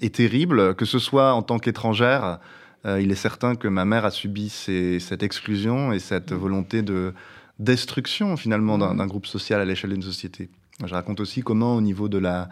[0.00, 2.40] est terrible, que ce soit en tant qu'étrangère.
[2.84, 6.36] il est certain que ma mère a subi cette exclusion et cette mmh.
[6.36, 7.14] volonté de
[7.60, 9.06] destruction finalement d'un mmh.
[9.06, 10.48] groupe social à l'échelle d'une société.
[10.84, 12.48] Je raconte aussi comment au niveau de la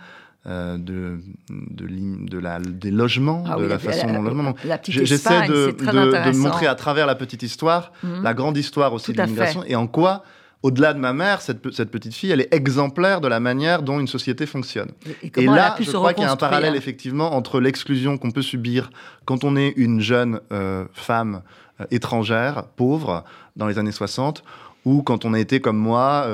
[0.46, 1.18] euh, de,
[1.50, 4.54] de, de, la, des logements, ah de la façon dont logement.
[4.86, 8.22] J'essaie de, de, montrer à travers la petite histoire, mhm.
[8.22, 10.22] la grande histoire aussi de l'immigration, et en quoi,
[10.62, 13.98] au-delà de ma mère, cette, cette, petite fille, elle est exemplaire de la manière dont
[13.98, 14.90] une société fonctionne.
[15.22, 18.90] Et, là, je crois qu'il y a un parallèle effectivement entre l'exclusion qu'on peut subir
[19.24, 21.42] quand on est une jeune euh, femme
[21.80, 23.24] euh, étrangère, pauvre,
[23.56, 24.44] dans les années 60,
[24.84, 26.26] ou quand on a été comme moi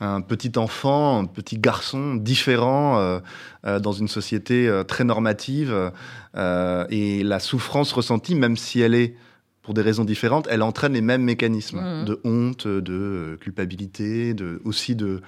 [0.00, 3.18] un petit enfant, un petit garçon différent euh,
[3.66, 5.74] euh, dans une société euh, très normative.
[6.90, 9.14] et la souffrance ressentie, même si elle est
[9.62, 12.04] pour des raisons différentes, elle entraîne les mêmes mécanismes mmh.
[12.04, 15.22] de honte, de culpabilité, de, aussi de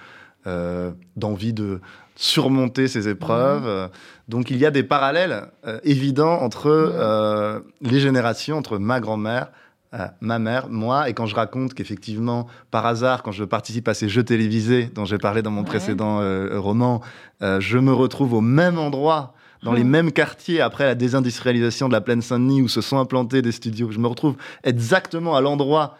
[1.16, 1.80] d'envie de
[2.16, 3.66] surmonter ces épreuves.
[3.66, 3.90] Mmh.
[4.28, 5.48] Donc il y a des parallèles
[5.82, 7.86] évidents entre mmh.
[7.86, 9.50] les générations, entre ma grand-mère,
[9.94, 13.94] euh, ma mère, moi, et quand je raconte qu'effectivement, par hasard, quand je participe à
[13.94, 17.00] ces jeux télévisés dont j'ai parlé dans mon précédent euh, roman,
[17.42, 19.88] euh, je me retrouve au même endroit, dans les hum.
[19.88, 23.90] mêmes quartiers, après la désindustrialisation de la plaine Saint-Denis, où se sont implantés des studios.
[23.90, 25.96] Je me retrouve exactement à l'endroit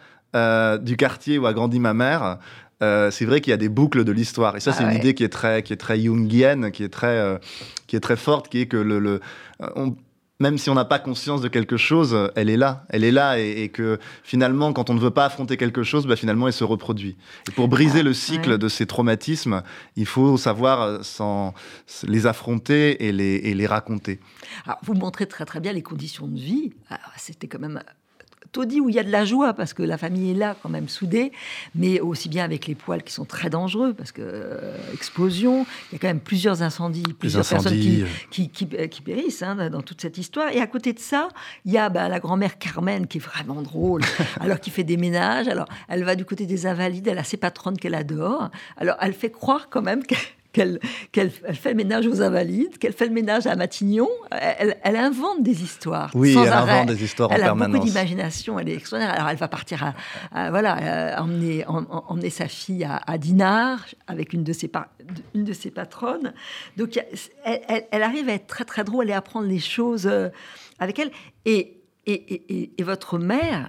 [0.83, 2.39] du quartier où a grandi ma mère.
[2.81, 4.55] c'est vrai qu'il y a des boucles de l'histoire.
[4.55, 6.89] Et ça, c'est ah une idée qui est très, qui est très jungienne, qui est
[6.89, 7.41] très,
[7.89, 9.21] qui est très forte, qui est que le, le
[10.41, 13.39] même si on n'a pas conscience de quelque chose, elle est là, elle est là,
[13.39, 16.65] et, que finalement, quand on ne veut pas affronter quelque chose, bah, finalement, elle se
[16.65, 17.17] reproduit.
[17.49, 19.63] Et pour briser le cycle de ces traumatismes,
[19.97, 21.55] il faut savoir euh, sans,
[22.05, 24.21] les affronter et les, et les raconter.
[24.65, 26.73] Alors, vous montrez très très bien les conditions de vie.
[27.17, 27.83] C'était quand même
[28.53, 30.69] taudis où il y a de la joie parce que la famille est là quand
[30.69, 31.33] même soudée,
[31.75, 35.95] mais aussi bien avec les poils qui sont très dangereux parce que euh, explosion, il
[35.95, 40.01] y a quand même plusieurs incendies, plusieurs personnes qui, qui, qui, périssent hein, dans toute
[40.01, 40.51] cette histoire.
[40.53, 41.29] Et à côté de ça,
[41.65, 44.03] il y a bah, la grand-mère Carmen qui est vraiment drôle,
[44.41, 45.49] alors qui fait des ménages.
[45.49, 48.51] Alors elle va du côté des invalides, elle a ses patronnes qu'elle adore.
[48.77, 50.19] Alors elle fait croire quand même qu'elle
[50.53, 54.09] qu'elle fait le ménage aux Invalides, qu'elle fait le ménage à Matignon.
[54.31, 56.11] Elle, invente des histoires.
[56.15, 57.69] Oui, elle invente des histoires elle en permanence.
[57.69, 59.15] Elle a beaucoup d'imagination, elle est extraordinaire.
[59.15, 59.95] Alors elle va partir
[60.33, 64.71] à, voilà, emmener, emmener, sa fille à, Dinard avec une de ses,
[65.35, 66.33] une de ses patronnes.
[66.77, 66.99] Donc
[67.45, 70.29] elle, arrive à être très très drôle et à apprendre les choses euh,
[70.79, 71.11] avec elle.
[71.45, 73.69] Et, et, et, votre mère,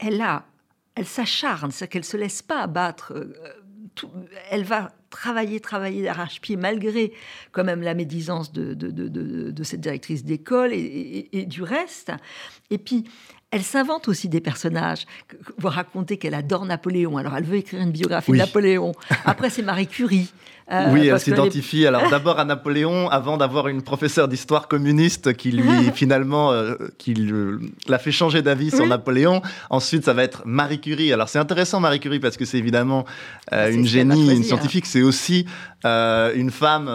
[0.00, 0.44] elle, a,
[0.96, 3.12] elle s'acharne, c'est qu'elle se laisse pas abattre.
[4.50, 7.12] Elle va travailler, travailler d'arrache-pied, malgré
[7.52, 12.12] quand même la médisance de, de, cette directrice d'école et, du reste.
[12.70, 13.04] Et puis,
[13.50, 15.06] elle s'invente aussi des personnages.
[15.58, 17.16] Vous racontez qu'elle adore Napoléon.
[17.16, 18.92] Alors, elle veut écrire une biographie de Napoléon.
[19.24, 20.32] Après, c'est Marie Curie.
[20.72, 25.52] Euh, oui, elle s'identifie alors d'abord à Napoléon avant d'avoir une professeure d'histoire communiste qui
[25.52, 27.14] lui finalement euh, qui
[27.86, 29.42] l'a fait changer d'avis sur Napoléon.
[29.70, 31.12] Ensuite, ça va être Marie Curie.
[31.12, 33.04] Alors c'est intéressant Marie Curie parce que c'est évidemment
[33.52, 34.42] euh, une génie, une hein.
[34.42, 34.86] scientifique.
[34.86, 35.46] C'est aussi
[35.84, 36.90] une femme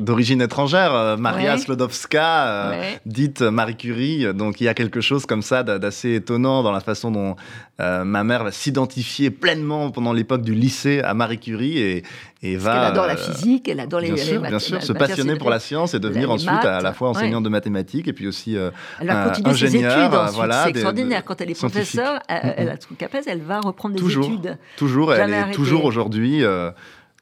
[0.00, 2.72] d'origine étrangère, Maria Slodowska,
[3.04, 4.32] dite Marie Curie.
[4.32, 7.34] Donc il y a quelque chose comme ça d'assez étonnant dans la façon dont
[7.80, 12.04] ma mère va s'identifier pleinement pendant l'époque du lycée à Marie Curie et,
[12.42, 12.91] et va.
[12.92, 15.58] Adore la euh, physique, elle adore bien les, sûr, Bien sûr, se passionner pour la
[15.58, 19.08] science et devenir ensuite à la fois enseignante de mathématiques et puis aussi euh, elle
[19.08, 20.36] continuer ses études ensuite.
[20.36, 21.24] Voilà, c'est extraordinaire.
[21.24, 24.58] Quand elle est professeure, elle, elle, a tout capable, elle va reprendre des toujours, études.
[24.76, 26.44] Toujours, elle est toujours aujourd'hui.
[26.44, 26.70] Euh,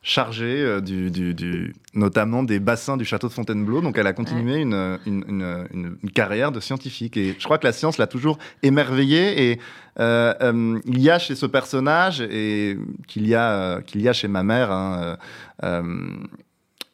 [0.03, 3.81] chargée euh, du, du, notamment des bassins du château de Fontainebleau.
[3.83, 7.17] Donc elle a continué une, une, une, carrière de scientifique.
[7.17, 9.51] Et je crois que la science l'a toujours émerveillée.
[9.51, 9.61] Et
[9.99, 14.13] euh, euh, il y a chez ce personnage, et qu'il y, a, qu'il y a
[14.13, 15.19] chez ma mère, hein,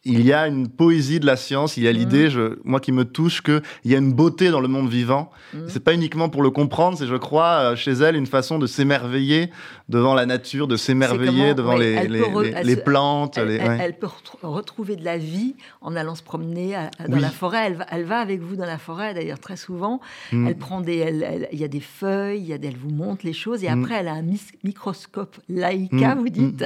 [0.07, 2.57] il y a une poésie de la science, il y a l'idée, mm.
[2.65, 5.31] moi qui me touche, qu'il y a une beauté dans le monde vivant.
[5.55, 5.59] Mm.
[5.69, 9.51] C'est pas uniquement pour le comprendre, c'est, je crois, chez elle, une façon de s'émerveiller
[9.89, 13.39] devant la nature, de s'émerveiller devant les, les, plantes.
[13.39, 14.09] Elle, peut
[14.43, 16.77] retrouver de la vie en allant se promener
[17.09, 17.65] dans la forêt.
[17.67, 20.01] Elle va, elle va, avec vous dans la forêt, d'ailleurs, très souvent.
[20.33, 20.49] Mm.
[20.49, 23.33] Elle prend des, il y a des feuilles, il y a elle vous montre les
[23.33, 24.25] choses, et après, elle a un
[24.65, 26.65] microscope Leica, vous dites,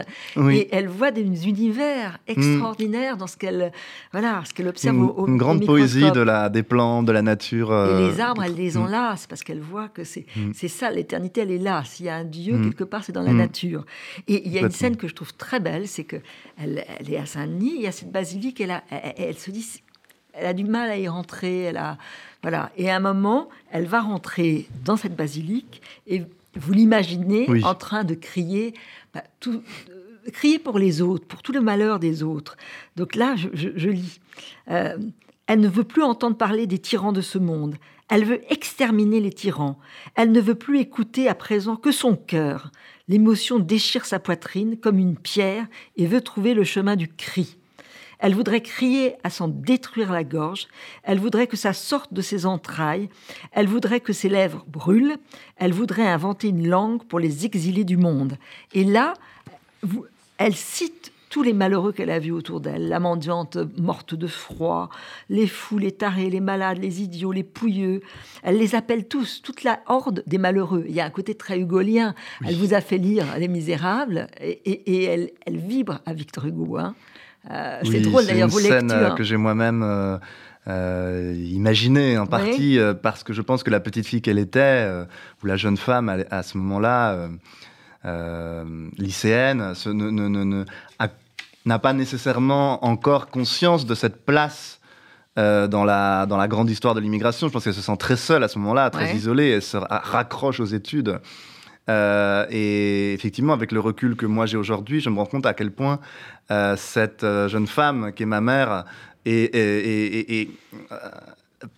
[0.50, 3.72] et elle voit des univers extraordinaires dans ce qu'elle
[4.12, 7.22] voilà, ce qu'elle observe une, au, une grande poésie de la des plantes, de la
[7.22, 7.72] nature.
[7.72, 8.90] Et les euh, arbres, elle les ont mm.
[8.90, 10.50] là, c'est parce qu'elle voit que c'est mm.
[10.54, 11.82] c'est ça, l'éternité, elle est là.
[11.84, 12.64] S'il y a un Dieu mm.
[12.64, 13.84] quelque part, c'est dans la nature.
[14.28, 16.16] Et il y a une scène que je trouve très belle, c'est que
[16.58, 19.82] elle, elle, est à Saint-Denis, il y a cette basilique, elle, a, elle, se dit,
[20.34, 21.96] elle a du mal à y rentrer, elle a
[22.42, 22.70] voilà.
[22.76, 26.22] Et à un moment, elle va rentrer dans cette basilique et
[26.56, 28.74] vous l'imaginez en train de crier
[29.14, 29.62] bah, tout,
[30.32, 32.56] crier pour les autres, pour tout le malheur des autres.
[32.96, 34.20] Donc là, je, lis.
[34.70, 34.96] Euh,
[35.46, 37.76] elle ne veut plus entendre parler des tyrans de ce monde.
[38.08, 39.78] Elle veut exterminer les tyrans.
[40.14, 42.70] Elle ne veut plus écouter à présent que son cœur.
[43.08, 47.56] L'émotion déchire sa poitrine comme une pierre et veut trouver le chemin du cri.
[48.20, 50.68] Elle voudrait crier à s'en détruire la gorge.
[51.02, 53.08] Elle voudrait que ça sorte de ses entrailles.
[53.52, 55.16] Elle voudrait que ses lèvres brûlent.
[55.56, 58.36] Elle voudrait inventer une langue pour les exilés du monde.
[58.72, 59.14] Et là,
[60.38, 64.90] elle cite tous les malheureux qu'elle a vus autour d'elle, la mendiante morte de froid,
[65.28, 68.02] les fous, les tarés, les malades, les idiots, les pouilleux.
[68.42, 70.84] Elle les appelle tous, toute la horde des malheureux.
[70.88, 72.14] Il y a un côté très hugolien.
[72.44, 76.76] Elle vous a fait lire Les Misérables et, elle, vibre à Victor Hugo.
[76.78, 76.96] Hein.
[77.50, 78.78] Euh, c'est drôle d'ailleurs vos lectures.
[78.80, 80.18] C'est une scène que j'ai moi-même euh,
[80.66, 84.90] euh, imaginée en partie parce que je pense que la petite fille qu'elle était,
[85.42, 87.28] ou la jeune femme à ce moment-là,
[88.04, 89.74] euh, lycéenne
[91.66, 94.80] n'a pas nécessairement encore conscience de cette place
[95.38, 97.48] euh, dans, la, dans la grande histoire de l'immigration.
[97.48, 100.60] Je pense qu'elle se sent très seule à ce moment-là, très isolée, elle se raccroche
[100.60, 101.20] aux études.
[101.90, 105.54] Euh, et effectivement, avec le recul que moi j'ai aujourd'hui, je me rends compte à
[105.54, 106.00] quel point
[106.76, 108.84] cette jeune femme, qui est ma mère,
[109.26, 110.48] est,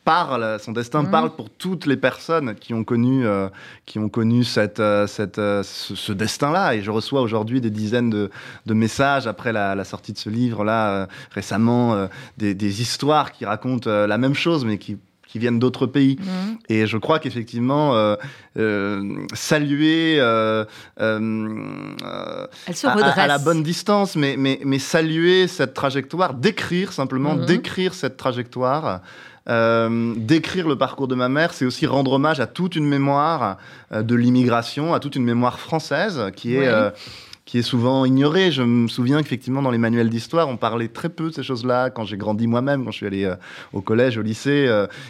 [0.05, 3.49] parle, son destin parle pour toutes les personnes qui ont connu, euh,
[3.87, 6.75] qui ont connu cette, euh, cette, euh, ce, destin-là.
[6.75, 8.31] Et je reçois aujourd'hui des dizaines de,
[8.67, 14.19] de, messages après la, sortie de ce livre-là, récemment, des, des, histoires qui racontent la
[14.19, 14.99] même chose, mais qui
[15.33, 16.19] qui viennent d'autres pays.
[16.21, 16.59] Mhm.
[16.69, 18.17] Et je crois qu'effectivement, euh,
[18.59, 20.67] euh, saluer Elle
[22.75, 27.47] se à, à, la bonne distance, mais, mais, mais saluer cette trajectoire, décrire simplement, mhm.
[27.47, 29.01] décrire cette trajectoire.
[29.49, 33.59] Euh, décrire le parcours de ma mère, c'est aussi rendre hommage à toute une mémoire
[33.93, 36.91] euh, de l'immigration, à toute une mémoire française qui est, euh,
[37.45, 38.53] qui est souvent ignorée.
[38.53, 41.91] Je me souviens qu'effectivement, dans les manuels d'histoire, on parlait très peu de ces choses-là.
[41.91, 43.33] Quand j'ai grandi moi-même, quand je suis allé
[43.73, 44.69] au collège, au lycée,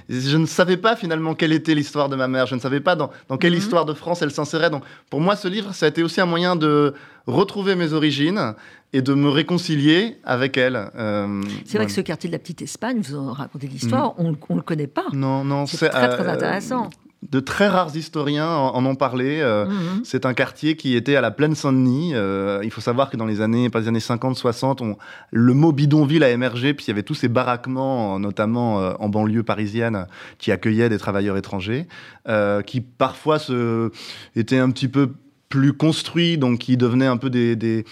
[0.09, 2.47] je ne savais pas finalement quelle était l'histoire de ma mère.
[2.47, 3.59] Je ne savais pas dans, dans quelle mhm.
[3.59, 4.71] histoire de France elle s'insérait.
[4.71, 6.95] Donc, pour moi, ce livre, ça a été aussi un moyen de
[7.27, 8.55] retrouver mes origines
[8.92, 10.90] et de me réconcilier avec elle.
[10.97, 14.35] Euh, c'est vrai que ce quartier de la Petite Espagne, vous en racontez l'histoire, mm.
[14.49, 15.07] on ne le connaît pas.
[15.12, 16.90] Non, non, c'est très, très euh, intéressant.
[17.22, 19.40] De très rares historiens en, ont parlé.
[19.40, 20.00] Euh, mm-hmm.
[20.04, 22.14] C'est un quartier qui était à la plaine Saint-Denis.
[22.62, 24.96] il faut savoir que dans les années, pas les années 50-60,
[25.30, 29.44] le mot bidonville a émergé, puis il y avait tous ces baraquements, notamment en banlieue
[29.44, 30.06] parisienne,
[30.38, 31.87] qui accueillaient des travailleurs étrangers,
[32.66, 33.90] qui parfois se,
[34.35, 35.12] étaient un petit peu
[35.48, 37.85] plus construits, donc qui devenaient un peu des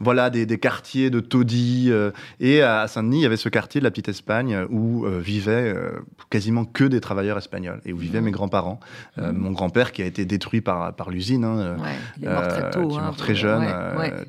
[0.00, 1.88] voilà, des, quartiers de taudis.
[1.90, 5.18] Euh, et à Saint-Denis, il y avait ce quartier de la Petite Espagne où euh,
[5.20, 8.24] vivaient euh, quasiment que des travailleurs espagnols et où vivaient mmh.
[8.24, 8.80] mes grands-parents.
[9.16, 9.30] Mmh.
[9.32, 11.76] Mon grand-père qui a été détruit par, par l'usine, hein,
[12.18, 13.66] il est mort très tôt, qui est hein, mort très jeune,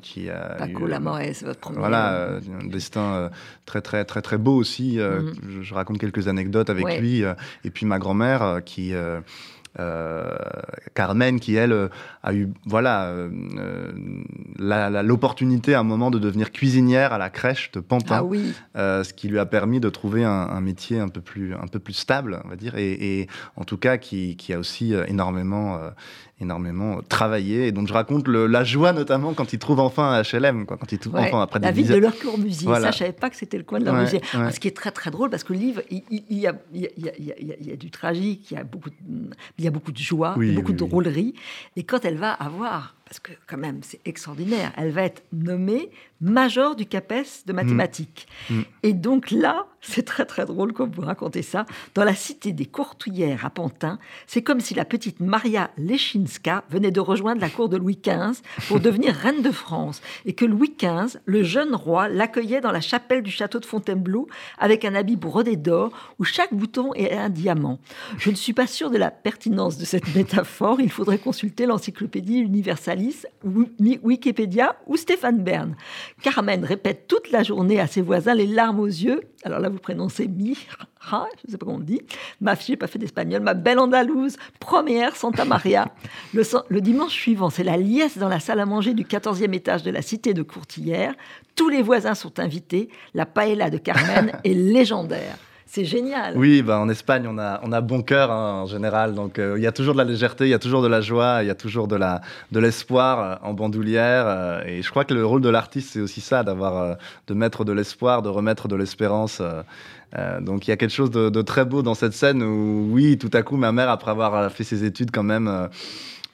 [0.02, 1.78] qui a Paco Lamorez, votre premier.
[1.78, 3.30] Voilà, un destin
[3.64, 4.98] très très très très beau aussi.
[4.98, 5.32] Mmh.
[5.48, 7.22] Je, je, raconte quelques anecdotes avec lui.
[7.64, 9.20] et puis ma grand-mère qui euh,
[10.94, 11.88] Carmen, qui elle euh,
[12.22, 13.92] a eu voilà euh,
[14.58, 18.54] l'opportunité à un moment de devenir cuisinière à la crèche de Pantin, ah oui.
[18.74, 21.92] ce qui lui a permis de trouver un, métier un peu plus un peu plus
[21.92, 25.78] stable, on va dire, et, en tout cas qui, qui a aussi énormément
[26.40, 27.68] énormément travaillé.
[27.68, 30.90] Et donc, je raconte la joie, notamment, quand ils trouvent enfin un HLM, quoi, quand
[30.92, 32.68] ils trouvent enfin après La ville de leur Corbusier.
[32.68, 34.20] Ça, je savais pas que c'était le coin de leur musée.
[34.32, 37.72] Ce qui est très, très drôle, parce que le livre, il, y, a, il, y,
[37.72, 38.96] a, du tragique, il y a beaucoup de,
[39.58, 41.34] il y a beaucoup de joie, beaucoup de drôlerie.
[41.76, 45.90] Et quand elle va avoir parce que quand même c'est extraordinaire, elle va être nommée
[46.20, 48.26] major du CAPES de mathématiques.
[48.50, 48.58] Mm.
[48.58, 48.64] Mm.
[48.82, 52.66] Et donc là, c'est très très drôle quand vous racontez ça, dans la cité des
[52.66, 57.68] Courtouillères à Pantin, c'est comme si la petite Maria Lechinska venait de rejoindre la cour
[57.68, 62.08] de Louis XV pour devenir reine de France, et que Louis XV, le jeune roi,
[62.08, 64.26] l'accueillait dans la chapelle du château de Fontainebleau
[64.58, 67.78] avec un habit brodé d'or où chaque bouton est un diamant.
[68.18, 72.38] Je ne suis pas sûre de la pertinence de cette métaphore, il faudrait consulter l'encyclopédie
[72.38, 72.95] universelle
[73.44, 75.76] Wikipédia ou Stéphane Bern.
[76.22, 79.20] Carmen répète toute la journée à ses voisins les larmes aux yeux.
[79.44, 82.00] Alors là, vous prononcez Mira, je ne sais pas comment on dit.
[82.40, 83.42] Ma fille, j'ai pas fait d'espagnol.
[83.42, 85.88] Ma belle Andalouse, première Santa Maria.
[86.34, 89.82] Le, le dimanche suivant, c'est la liesse dans la salle à manger du 14e étage
[89.82, 91.14] de la cité de Courtillère.
[91.54, 92.88] Tous les voisins sont invités.
[93.14, 95.36] La paella de Carmen est légendaire.
[95.68, 96.36] C'est génial.
[96.36, 99.14] Oui, bah, en Espagne, on a, on a bon cœur hein, en général.
[99.14, 101.00] Donc, euh, il y a toujours de la légèreté, il y a toujours de la
[101.00, 102.20] joie, il y a toujours de, la,
[102.52, 104.24] de l'espoir euh, en bandoulière.
[104.26, 107.64] Euh, et je crois que le rôle de l'artiste, c'est aussi ça, d'avoir, de mettre
[107.64, 109.42] de l'espoir, de remettre de l'espérance.
[110.40, 113.18] donc, il y a quelque chose de, de, très beau dans cette scène où, oui,
[113.18, 115.68] tout à coup, ma mère, après avoir fait ses études quand même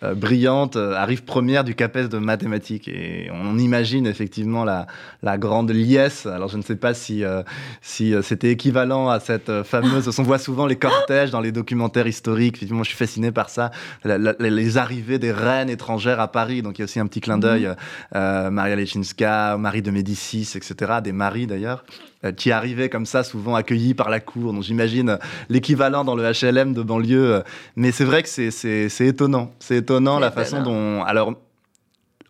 [0.04, 2.88] euh, brillante euh, arrive première du CAPES de mathématiques.
[2.88, 4.86] Et on imagine effectivement la,
[5.22, 6.26] la grande liesse.
[6.26, 7.42] Alors je ne sais pas si, euh,
[7.80, 10.08] si c'était équivalent à cette fameuse...
[10.18, 12.56] on voit souvent les cortèges dans les documentaires historiques.
[12.56, 13.70] Effectivement, je suis fasciné par ça.
[14.04, 16.62] les arrivées des reines étrangères à Paris.
[16.62, 17.68] Donc il y a aussi un petit clin d'œil.
[18.14, 18.50] Mhm.
[18.50, 21.00] Maria Lechinska, Marie de Médicis, etc.
[21.02, 21.84] Des maris d'ailleurs.
[22.24, 24.52] Euh, qui arrivaient comme ça, souvent accueillis par la cour.
[24.52, 27.34] Donc j'imagine l'équivalent dans le HLM de banlieue.
[27.34, 27.40] Euh,
[27.74, 29.50] mais c'est vrai que c'est étonnant.
[29.58, 31.02] C'est étonnant la façon dont.
[31.02, 31.34] Alors,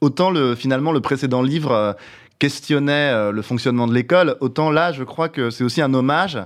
[0.01, 1.93] autant le, finalement le précédent livre euh,
[2.39, 6.39] questionnait le fonctionnement de l'école, autant là, je crois que c'est aussi un hommage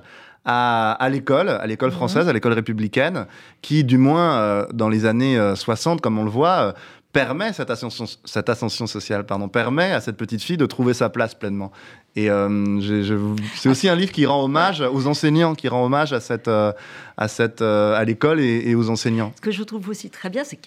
[0.45, 1.97] à, à l'école, à l'école mhm.
[1.97, 3.27] française, à l'école républicaine,
[3.63, 6.75] qui, du moins dans les années 60, comme on le voit,
[7.17, 11.73] permet cette ascension, sociale, pardon, permet à cette petite fille de trouver sa place pleinement.
[12.15, 13.09] Et euh,
[13.55, 16.73] c'est aussi un livre qui rend hommage aux enseignants, qui rend hommage à cette, euh,
[17.17, 19.33] à cette, euh, à l'école et, aux enseignants.
[19.37, 20.67] Ce que je trouve aussi très bien, c'est que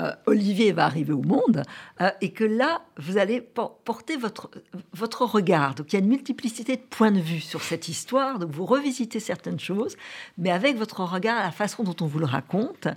[0.00, 1.64] euh, Olivier va arriver au monde
[2.22, 4.50] et que là, vous allez porter votre,
[4.94, 5.74] votre regard.
[5.74, 8.38] Donc il y a une multiplicité de points de vue sur cette histoire.
[8.38, 9.96] Donc vous revisitez certaines choses,
[10.38, 12.88] mais avec votre regard, la façon dont on vous le raconte.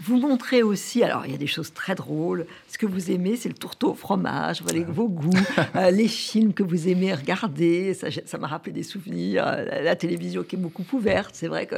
[0.00, 2.46] Euh, vous montrez aussi, alors il y a des choses très drôles.
[2.68, 5.30] Ce que vous aimez, c'est le tourteau au fromage, voilà, vos goûts,
[5.92, 7.94] les films que vous aimez regarder.
[7.94, 9.44] Ça m'a rappelé des souvenirs.
[9.44, 11.34] La, télévision qui est beaucoup ouverte.
[11.34, 11.76] C'est vrai que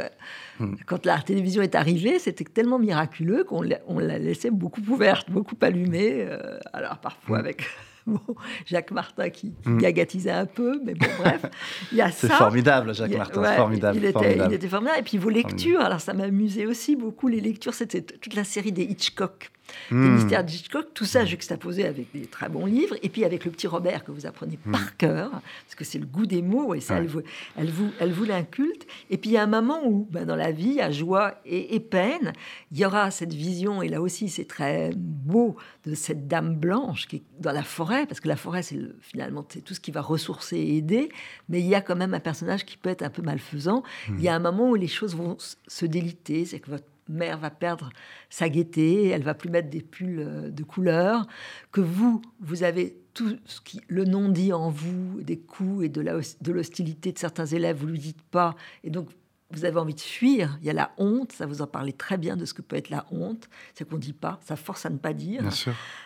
[0.60, 0.76] hmm.
[0.86, 5.56] quand la télévision est arrivée, c'était tellement miraculeux qu'on on la laissait beaucoup ouverte, beaucoup
[5.60, 6.26] allumée.
[6.28, 7.40] Euh, alors parfois mm.
[7.40, 7.62] avec
[8.06, 8.20] bon,
[8.66, 10.28] Jacques Martin qui, qui mm.
[10.28, 11.46] un peu, mais bon, bref,
[11.92, 12.28] il y a ça.
[12.28, 14.52] C'est formidable, Jacques Martin, formidable, il était, formidable.
[14.52, 14.98] Il était formidable.
[14.98, 18.72] Et puis vos lectures, alors ça m'amusait aussi beaucoup, les lectures, c'était toute la série
[18.72, 19.50] des Hitchcock
[19.90, 20.14] des hmm.
[20.14, 23.66] mystères d'Hitchcock, tout ça juxtaposé avec des très bons livres, et puis avec le petit
[23.66, 24.70] Robert que vous apprenez hmm.
[24.70, 27.22] par cœur, parce que c'est le goût des mots, et ça, elle, vous,
[27.56, 28.86] elle, vous, elle vous l'inculte.
[29.10, 31.80] Et puis il y a un moment où, ben, dans la vie, a joie et,
[31.80, 32.32] peine,
[32.70, 37.08] il y aura cette vision, et là aussi c'est très beau, de cette dame blanche
[37.08, 39.90] qui est dans la forêt, parce que la forêt, c'est finalement c'est tout ce qui
[39.90, 41.08] va ressourcer et aider,
[41.48, 43.82] mais il y a quand même un personnage qui peut être un peu malfaisant.
[44.08, 44.14] Hmm.
[44.18, 47.38] Il y a un moment où les choses vont se déliter, c'est que votre mère
[47.38, 47.90] va perdre
[48.30, 51.26] sa gaieté, elle va plus mettre des pulls euh, de couleur,
[51.70, 55.88] que vous, vous avez tout ce qui le non dit en vous, des coups et
[55.88, 59.08] de l'hostilité de certains élèves, vous lui dites pas, et donc
[59.52, 60.58] vous avez envie de fuir.
[60.60, 62.76] Il y a la honte, ça vous en parlez très bien de ce que peut
[62.76, 65.48] être la honte, c'est qu'on dit pas, ça force à ne pas dire.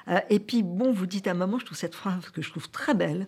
[0.08, 2.50] Euh, et puis bon, vous dites à un moment, je trouve cette phrase que je
[2.50, 3.26] trouve très belle,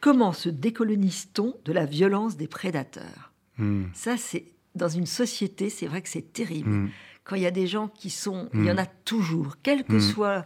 [0.00, 3.32] comment se décolonise-t-on de la violence des prédateurs?
[3.56, 3.86] Hmm.
[3.94, 6.70] Ça, c'est dans une société, c'est vrai que c'est terrible.
[6.70, 6.88] Hmm.
[7.24, 8.78] Quand il y a des gens qui sont, il y en hmm.
[8.78, 10.00] a toujours, quel que hmm.
[10.00, 10.44] soit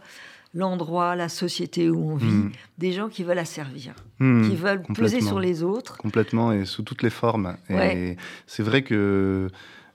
[0.53, 5.39] l'endroit, la société où on vit, des gens qui veulent asservir, qui veulent peser sur
[5.39, 5.97] les autres.
[5.97, 7.55] Complètement et sous toutes les formes.
[7.69, 8.17] Et
[8.47, 9.49] c'est vrai que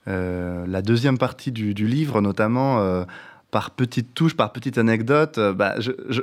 [0.07, 3.03] euh, la deuxième partie du, livre, notamment, euh,
[3.51, 6.21] par petites touches, par petites anecdotes, euh, bah, je, je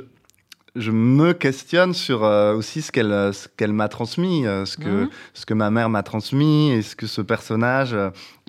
[0.75, 5.03] me questionne sur euh, aussi ce qu'elle euh, ce qu'elle m'a transmis, euh, ce que
[5.03, 5.09] mhm.
[5.33, 7.95] ce que ma mère m'a transmis et ce que ce personnage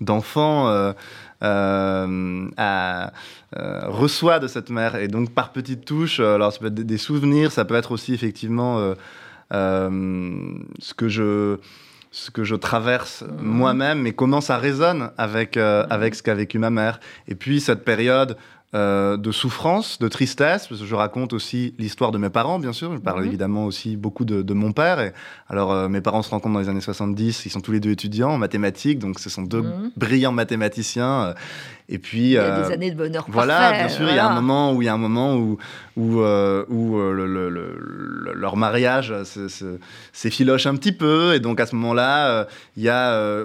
[0.01, 0.95] d'enfant
[3.87, 4.97] reçoit de cette mère.
[4.97, 8.15] Et donc par petites touches, alors ça peut être des, souvenirs, ça peut être aussi
[8.15, 8.95] effectivement
[9.51, 11.59] ce que je
[12.11, 13.45] ce que je traverse mhm.
[13.45, 17.01] moi-même, mais comment ça résonne avec, avec ce qu'a vécu ma mère.
[17.29, 18.37] Et puis cette période
[18.75, 22.73] euh, de souffrance, de tristesse, parce que je raconte aussi l'histoire de mes parents, bien
[22.73, 22.93] sûr.
[22.93, 23.29] Je parle mhm.
[23.29, 24.99] évidemment aussi beaucoup de, mon père.
[25.01, 25.13] Et,
[25.49, 27.93] alors, euh, mes parents se rencontrent dans les années 70, ils sont tous les deux
[27.93, 29.93] étudiants en mathématiques, donc ce sont deux mhm.
[29.97, 31.35] brillants mathématiciens.
[31.91, 34.19] Euh, et puis, il y a des années de bonheur Voilà, bien sûr, il y
[34.19, 35.59] a un moment où il y a un moment où,
[35.97, 39.15] où, où le, leur mariage
[40.13, 43.45] s'effiloche un petit peu, et donc à ce moment-là, il y a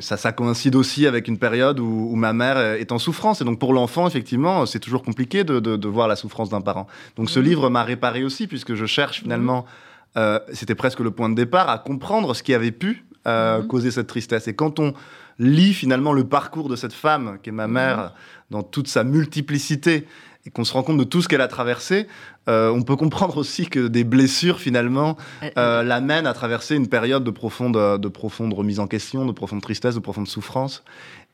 [0.00, 3.44] ça, ça coïncide aussi avec une période où, où ma mère est en souffrance, et
[3.44, 6.86] donc pour l'enfant, effectivement, c'est toujours compliqué de, voir la souffrance d'un parent.
[7.16, 7.42] Donc ce mmh.
[7.42, 10.18] livre m'a réparé aussi, puisque je cherche finalement, mmh.
[10.18, 13.66] euh, c'était presque le point de départ, à comprendre ce qui avait pu euh, mmh.
[13.66, 14.48] causer cette tristesse.
[14.48, 14.94] Et quand on
[15.38, 18.14] lit finalement le parcours de cette femme, qui est ma mère,
[18.50, 20.06] dans toute sa multiplicité,
[20.46, 22.06] et qu'on se rend compte de tout ce qu'elle a traversé,
[22.48, 25.16] euh, on peut comprendre aussi que des blessures, finalement,
[25.56, 29.94] l'amènent à traverser une période de profonde, de profonde remise en question, de profonde tristesse,
[29.94, 30.82] de profonde souffrance.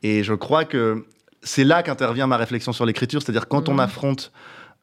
[0.03, 1.05] Et je crois que
[1.45, 3.81] c'est là qu'intervient ma réflexion sur l'écriture, c'est-à-dire quand on mmh.
[3.81, 4.33] affronte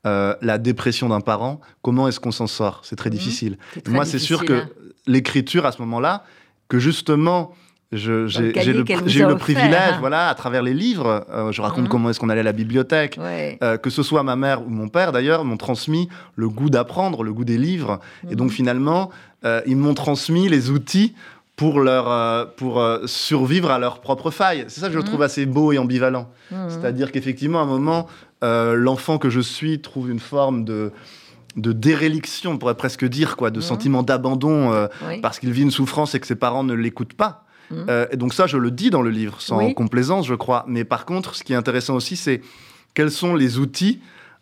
[0.05, 2.81] euh, la dépression d'un parent, comment est-ce qu'on s'en sort?
[2.83, 3.13] C'est très mmh.
[3.13, 3.57] difficile.
[3.87, 4.69] Moi, c'est sûr que hein.
[5.07, 6.23] l'écriture, à ce moment-là,
[6.69, 7.53] que justement,
[7.91, 11.89] j'ai eu le privilège, voilà, à travers les livres, euh, je raconte mmh.
[11.89, 14.87] comment est-ce qu'on allait à la bibliothèque, euh, que ce soit ma mère ou mon
[14.87, 19.09] père d'ailleurs, m'ont transmis le goût d'apprendre, le goût des livres, et donc finalement,
[19.65, 21.15] ils m'ont transmis les outils
[21.61, 24.65] pour, leur, euh, pour euh, survivre à leurs propres failles.
[24.67, 25.05] C'est ça que je mhm.
[25.05, 26.27] trouve assez beau et ambivalent.
[26.49, 26.69] Mhm.
[26.69, 28.07] C'est-à-dire qu'effectivement, à un moment,
[28.43, 30.91] euh, l'enfant que je suis trouve une forme de,
[31.57, 33.61] de déréliction, on pourrait presque dire, quoi, de mhm.
[33.61, 34.87] sentiment d'abandon
[35.21, 37.45] parce qu'il vit une souffrance et que ses parents ne l'écoutent pas.
[38.11, 40.65] Et donc ça, je le dis dans le livre, sans complaisance, je crois.
[40.67, 42.41] Mais par contre, ce qui est intéressant aussi, c'est
[42.93, 43.99] quels sont les outils,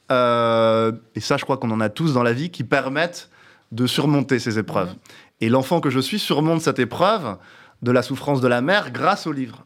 [0.09, 3.29] et ça, je crois qu'on en a tous dans la vie, qui permettent
[3.71, 4.93] de surmonter ces épreuves.
[5.41, 7.37] Et l'enfant que je suis surmonte cette épreuve
[7.81, 9.65] de la souffrance de la mère grâce au livre.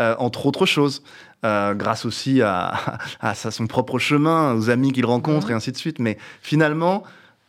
[0.00, 1.02] Euh, entre autres choses.
[1.44, 2.72] Euh, grâce aussi à,
[3.20, 5.52] à, son propre chemin, aux amis qu'il rencontre mhm.
[5.52, 5.98] et ainsi de suite.
[5.98, 7.02] Mais finalement,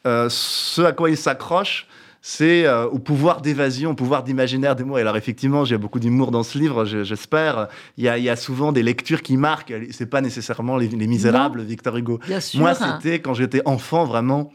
[0.08, 1.88] euh, ce à quoi il s'accroche,
[2.26, 4.97] c'est au pouvoir d'évasion, au pouvoir d'imaginaire des mots.
[4.97, 7.67] Et alors effectivement, j'ai beaucoup d'humour dans ce livre, j'espère.
[7.97, 9.74] Il, il, y a souvent des lectures qui marquent.
[9.91, 12.19] C'est pas nécessairement les, Misérables, Victor Hugo.
[12.55, 14.53] Moi, c'était quand j'étais enfant vraiment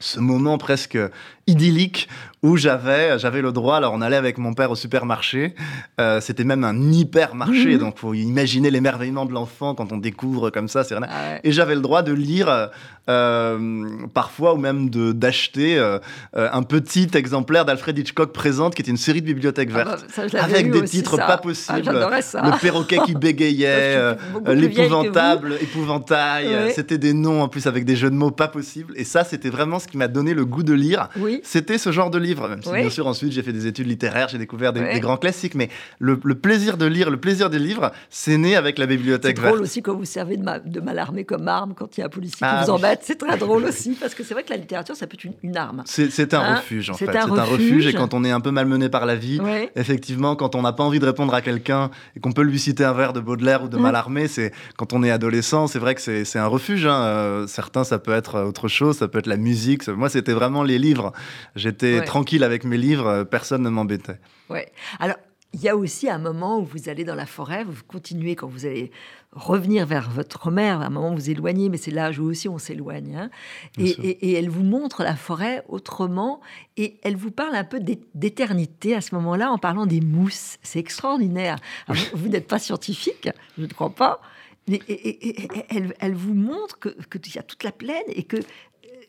[0.00, 0.98] ce moment presque
[1.46, 2.08] idyllique
[2.42, 3.76] où j'avais j'avais le droit.
[3.76, 5.54] Alors on allait avec mon père au supermarché.
[6.00, 7.76] Euh, c'était même un hypermarché.
[7.76, 7.78] Mmh.
[7.78, 11.74] donc faut imaginer l'émerveillement de l'enfant quand on découvre comme ça c'est ah et j'avais
[11.74, 12.70] le droit de lire
[13.08, 15.98] euh, parfois ou même de d'acheter euh,
[16.34, 20.38] un petit exemplaire d'Alfred Hitchcock présente qui était une série de bibliothèques ah vertes bah,
[20.42, 24.14] avec des titres pas ah, possibles le perroquet qui bégayait
[24.46, 26.72] l'épouvantable épouvantail.
[26.74, 28.92] C'était des noms en plus avec des jeux de mots pas possibles.
[28.96, 31.08] Et ça c'était vraiment ce qui m'a donné le goût de lire.
[31.16, 31.35] Oui.
[31.44, 32.48] C'était ce genre de livre.
[32.48, 32.80] Même si, Oui.
[32.80, 34.94] bien sûr, ensuite, j'ai fait des études littéraires, j'ai découvert des, Oui.
[34.94, 35.54] des grands classiques.
[35.54, 35.68] Mais
[35.98, 39.36] le, le plaisir de lire, le plaisir des livres, c'est né avec la C'est bibliothèque
[39.36, 39.62] drôle verte.
[39.62, 42.10] aussi quand vous servez de, ma, de malarmé comme arme quand il y a un
[42.10, 42.78] policier Ah qui vous oui.
[42.78, 43.00] embête.
[43.02, 45.34] C'est très drôle aussi parce que c'est vrai que la littérature, ça peut être une,
[45.42, 45.82] une arme.
[45.86, 47.12] C'est c'est un Hein refuge, en C'est fait.
[47.12, 47.50] C'est un refuge.
[47.50, 47.86] refuge.
[47.86, 49.40] Et quand on est un peu malmené par la vie,
[49.74, 52.84] effectivement, quand on n'a pas envie de répondre à quelqu'un et qu'on peut lui citer
[52.84, 53.82] un vers de Baudelaire ou de Mm.
[53.82, 56.86] Mallarmé, c'est quand on est adolescent, c'est vrai que c'est c'est un refuge.
[56.86, 56.94] hein.
[57.02, 59.86] Euh, certains, ça peut être autre chose, ça peut être la musique.
[59.88, 61.12] Moi, c'était vraiment les livres.
[61.54, 62.04] J'étais Ouais.
[62.04, 64.18] tranquille avec mes livres, euh, personne ne m'embêtait.
[64.50, 64.70] Ouais.
[65.00, 65.16] Alors,
[65.54, 68.46] il y a aussi un moment où vous allez dans la forêt, vous continuez quand
[68.46, 68.90] vous allez
[69.32, 72.46] revenir vers votre mère, à un moment où vous éloignez, mais c'est l'âge où aussi
[72.48, 73.16] on s'éloigne.
[73.16, 73.30] hein.
[73.78, 74.04] Et, sûr.
[74.04, 76.40] et- et elle vous montre la forêt autrement
[76.76, 80.58] et elle vous parle un peu d'é- d'éternité à ce moment-là en parlant des mousses.
[80.62, 81.56] C'est extraordinaire.
[81.86, 84.20] Alors, vous vous n'êtes pas scientifique, je ne crois pas.
[84.68, 88.36] Mais et- elle, elle vous montre que qu'il y a toute la plaine et que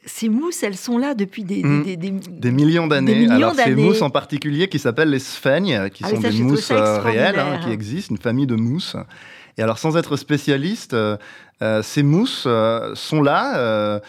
[0.07, 1.83] ces mousses, elles sont là depuis des, des- Mm.
[1.83, 3.27] des- des- Des millions d'années.
[3.29, 6.71] Alors, ces mousses en particulier qui s'appellent les sphègnes, qui Ah sont ça, des mousses
[6.71, 8.95] euh, réelles, hein, qui existent, une famille de mousses.
[9.57, 11.17] Et alors, sans être spécialiste, euh,
[11.63, 13.99] euh, ces mousses euh, sont là, euh,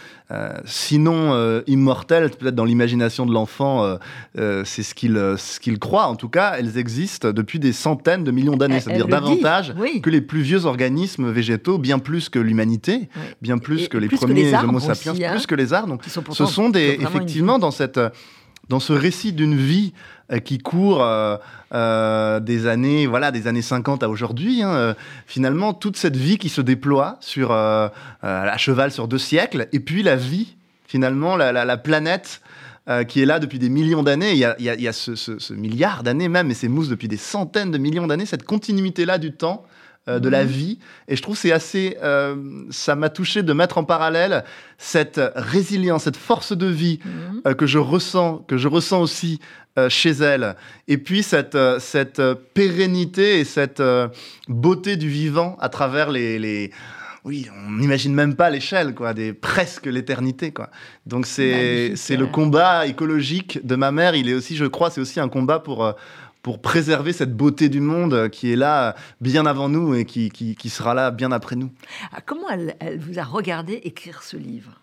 [0.67, 3.97] sinon immortelles, peut-être dans l'imagination de l'enfant,
[4.37, 6.07] c'est ce qu'il ce qu'il croit.
[6.07, 10.03] En tout cas, elles existent depuis des centaines de millions d'années, Elle- c'est-à-dire davantage oui.
[10.03, 13.09] que les plus vieux organismes végétaux, bien plus que l'humanité,
[13.41, 15.33] bien plus Et que les plus que premiers les Homo aussi, sapiens, hein.
[15.33, 15.89] plus que les arbres.
[15.89, 17.99] Donc, sont ce sont des, effectivement, dans, cette,
[18.69, 19.95] dans ce récit d'une vie
[20.45, 21.37] qui court euh,
[21.75, 24.95] euh, des années, voilà, des années 50 à aujourd'hui, hein, euh,
[25.27, 27.89] finalement, toute cette vie qui se déploie sur, euh,
[28.25, 30.55] euh, à cheval sur deux siècles, et puis la vie,
[30.87, 32.41] finalement, la, la- la planète
[32.89, 34.33] euh, qui est là depuis des millions d'années.
[34.33, 36.89] Il y a, il y a- ce, ce- ce milliard d'années même, et ces mousses
[36.89, 39.65] depuis des centaines de millions d'années, cette continuité-là du temps.
[40.09, 40.51] Euh, de la Mhm.
[40.51, 40.79] vie
[41.09, 42.35] et je trouve que c'est assez euh,
[42.71, 44.43] ça m'a touché de mettre en parallèle
[44.79, 47.43] cette résilience cette force de vie Mhm.
[47.47, 49.39] euh, que je ressens, que je ressens aussi
[49.89, 50.57] chez elle.
[50.89, 52.21] Et puis cette, cette
[52.53, 53.81] pérennité et cette
[54.49, 56.39] beauté du vivant à travers les...
[56.41, 56.73] les-
[57.25, 60.71] Oui, on n'imagine même pas l'échelle, quoi, des presque l'éternité, quoi.
[61.07, 64.15] Donc c'est c'est le combat écologique de ma mère.
[64.15, 65.95] Il est aussi, je crois, c'est aussi un combat pour
[66.49, 70.07] pour préserver cette beauté du monde euh, qui est là euh, bien avant nous et
[70.07, 71.71] qui, qui, qui sera là bien après nous.
[72.11, 74.81] Ah, Comment elle, elle vous a regardé écrire ce livre?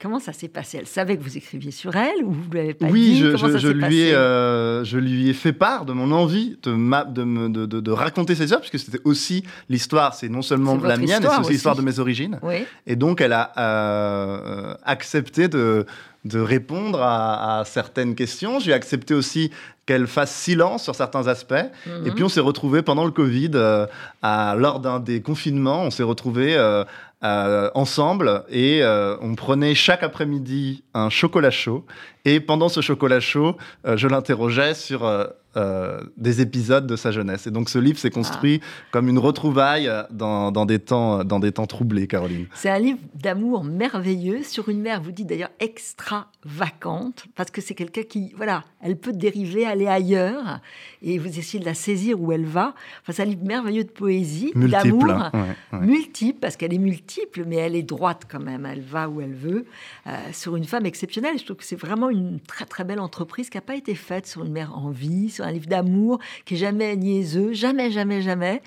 [0.00, 0.78] Comment ça s'est passé?
[0.78, 3.18] Elle savait que vous écriviez sur elle ou vous ne l'avez pas oui, dit?
[3.18, 7.04] je, je- lui ai, euh, je lui ai fait part de mon envie de, ma-
[7.04, 10.76] de, me- de, de- de raconter cette histoire, puisque c'était aussi l'histoire, c'est non seulement
[10.76, 11.52] la mienne, c'est aussi aussi.
[11.54, 12.38] l'histoire de mes origines.
[12.42, 12.64] Oui.
[12.86, 15.84] Et donc, elle a euh, accepté de,
[16.24, 18.60] de répondre à, à certaines questions.
[18.60, 19.50] J'ai accepté aussi
[19.86, 21.54] qu'elle fasse silence sur certains aspects.
[21.86, 22.14] Et Mhm.
[22.14, 23.86] puis, on s'est retrouvés pendant le Covid, euh,
[24.22, 26.84] à- lors d'un des confinements, on s'est retrouvés euh,
[27.24, 28.82] euh, ensemble et
[29.20, 31.84] on prenait chaque après-midi un chocolat chaud.
[32.24, 33.56] Et pendant ce chocolat chaud,
[33.86, 37.46] euh, je l'interrogeais sur euh, euh, des épisodes de sa jeunesse.
[37.46, 38.60] Et donc, ce livre s'est construit
[38.92, 42.46] comme une retrouvaille dans, dans des temps, dans des temps troublés, Caroline.
[42.54, 47.74] C'est un livre d'amour merveilleux sur une mère, vous dites d'ailleurs extravagante, parce que c'est
[47.74, 50.60] quelqu'un qui, voilà, elle peut dériver, aller ailleurs,
[51.02, 52.74] et vous essayez de la saisir où elle va.
[53.02, 54.70] Enfin, c'est un livre merveilleux de poésie, Multiple.
[54.70, 55.10] d'amour.
[55.10, 55.30] hein.
[55.34, 55.86] Ouais, ouais.
[55.86, 59.34] multiple, parce qu'elle est multiple, mais elle est droite quand même, elle va où elle
[59.34, 59.66] veut,
[60.06, 61.38] euh, sur une femme exceptionnelle.
[61.38, 64.26] Je trouve que c'est vraiment une très très belle entreprise qui n'a pas été faite
[64.26, 68.22] sur une mère en vie, sur un livre d'amour qui est jamais niaiseux, jamais, jamais,
[68.22, 68.62] jamais,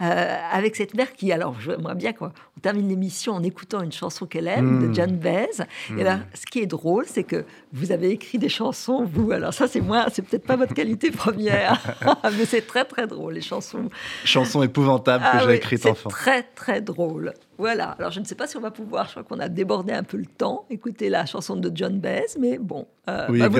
[0.00, 2.30] euh, avec cette mère qui, alors j'aimerais bien qu'on
[2.60, 4.88] termine l'émission en écoutant une chanson qu'elle aime, Mm.
[4.88, 5.64] de John Baez.
[5.98, 9.52] Et là, ce qui est drôle, c'est que vous avez écrit des chansons, vous, alors
[9.52, 11.80] ça c'est moi, c'est peut-être pas votre qualité première,
[12.38, 13.88] mais c'est très très drôle, les chansons
[14.24, 16.10] Chanson épouvantable que ah j'ai oui, écrite c'est enfant.
[16.10, 17.32] très très drôle.
[17.58, 17.90] Voilà.
[17.98, 19.06] Alors je ne sais pas si on va pouvoir.
[19.06, 20.64] Je crois qu'on a débordé un peu le temps.
[20.70, 22.86] Écoutez la chanson de John Baez, mais bon.
[23.08, 23.58] Euh, Oui, bah, vous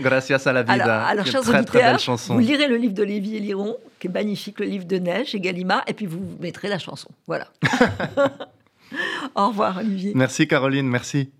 [0.00, 1.04] gracias, a la vida.
[1.04, 4.84] Alors, chers très auditeurs, vous lirez le livre d'Olivier Liron, qui est magnifique, le livre
[4.84, 7.08] de Neige et Gallimard, et puis vous mettrez la chanson.
[7.26, 7.48] Voilà.
[9.34, 10.12] Au revoir Olivier.
[10.14, 11.30] Merci Caroline, merci.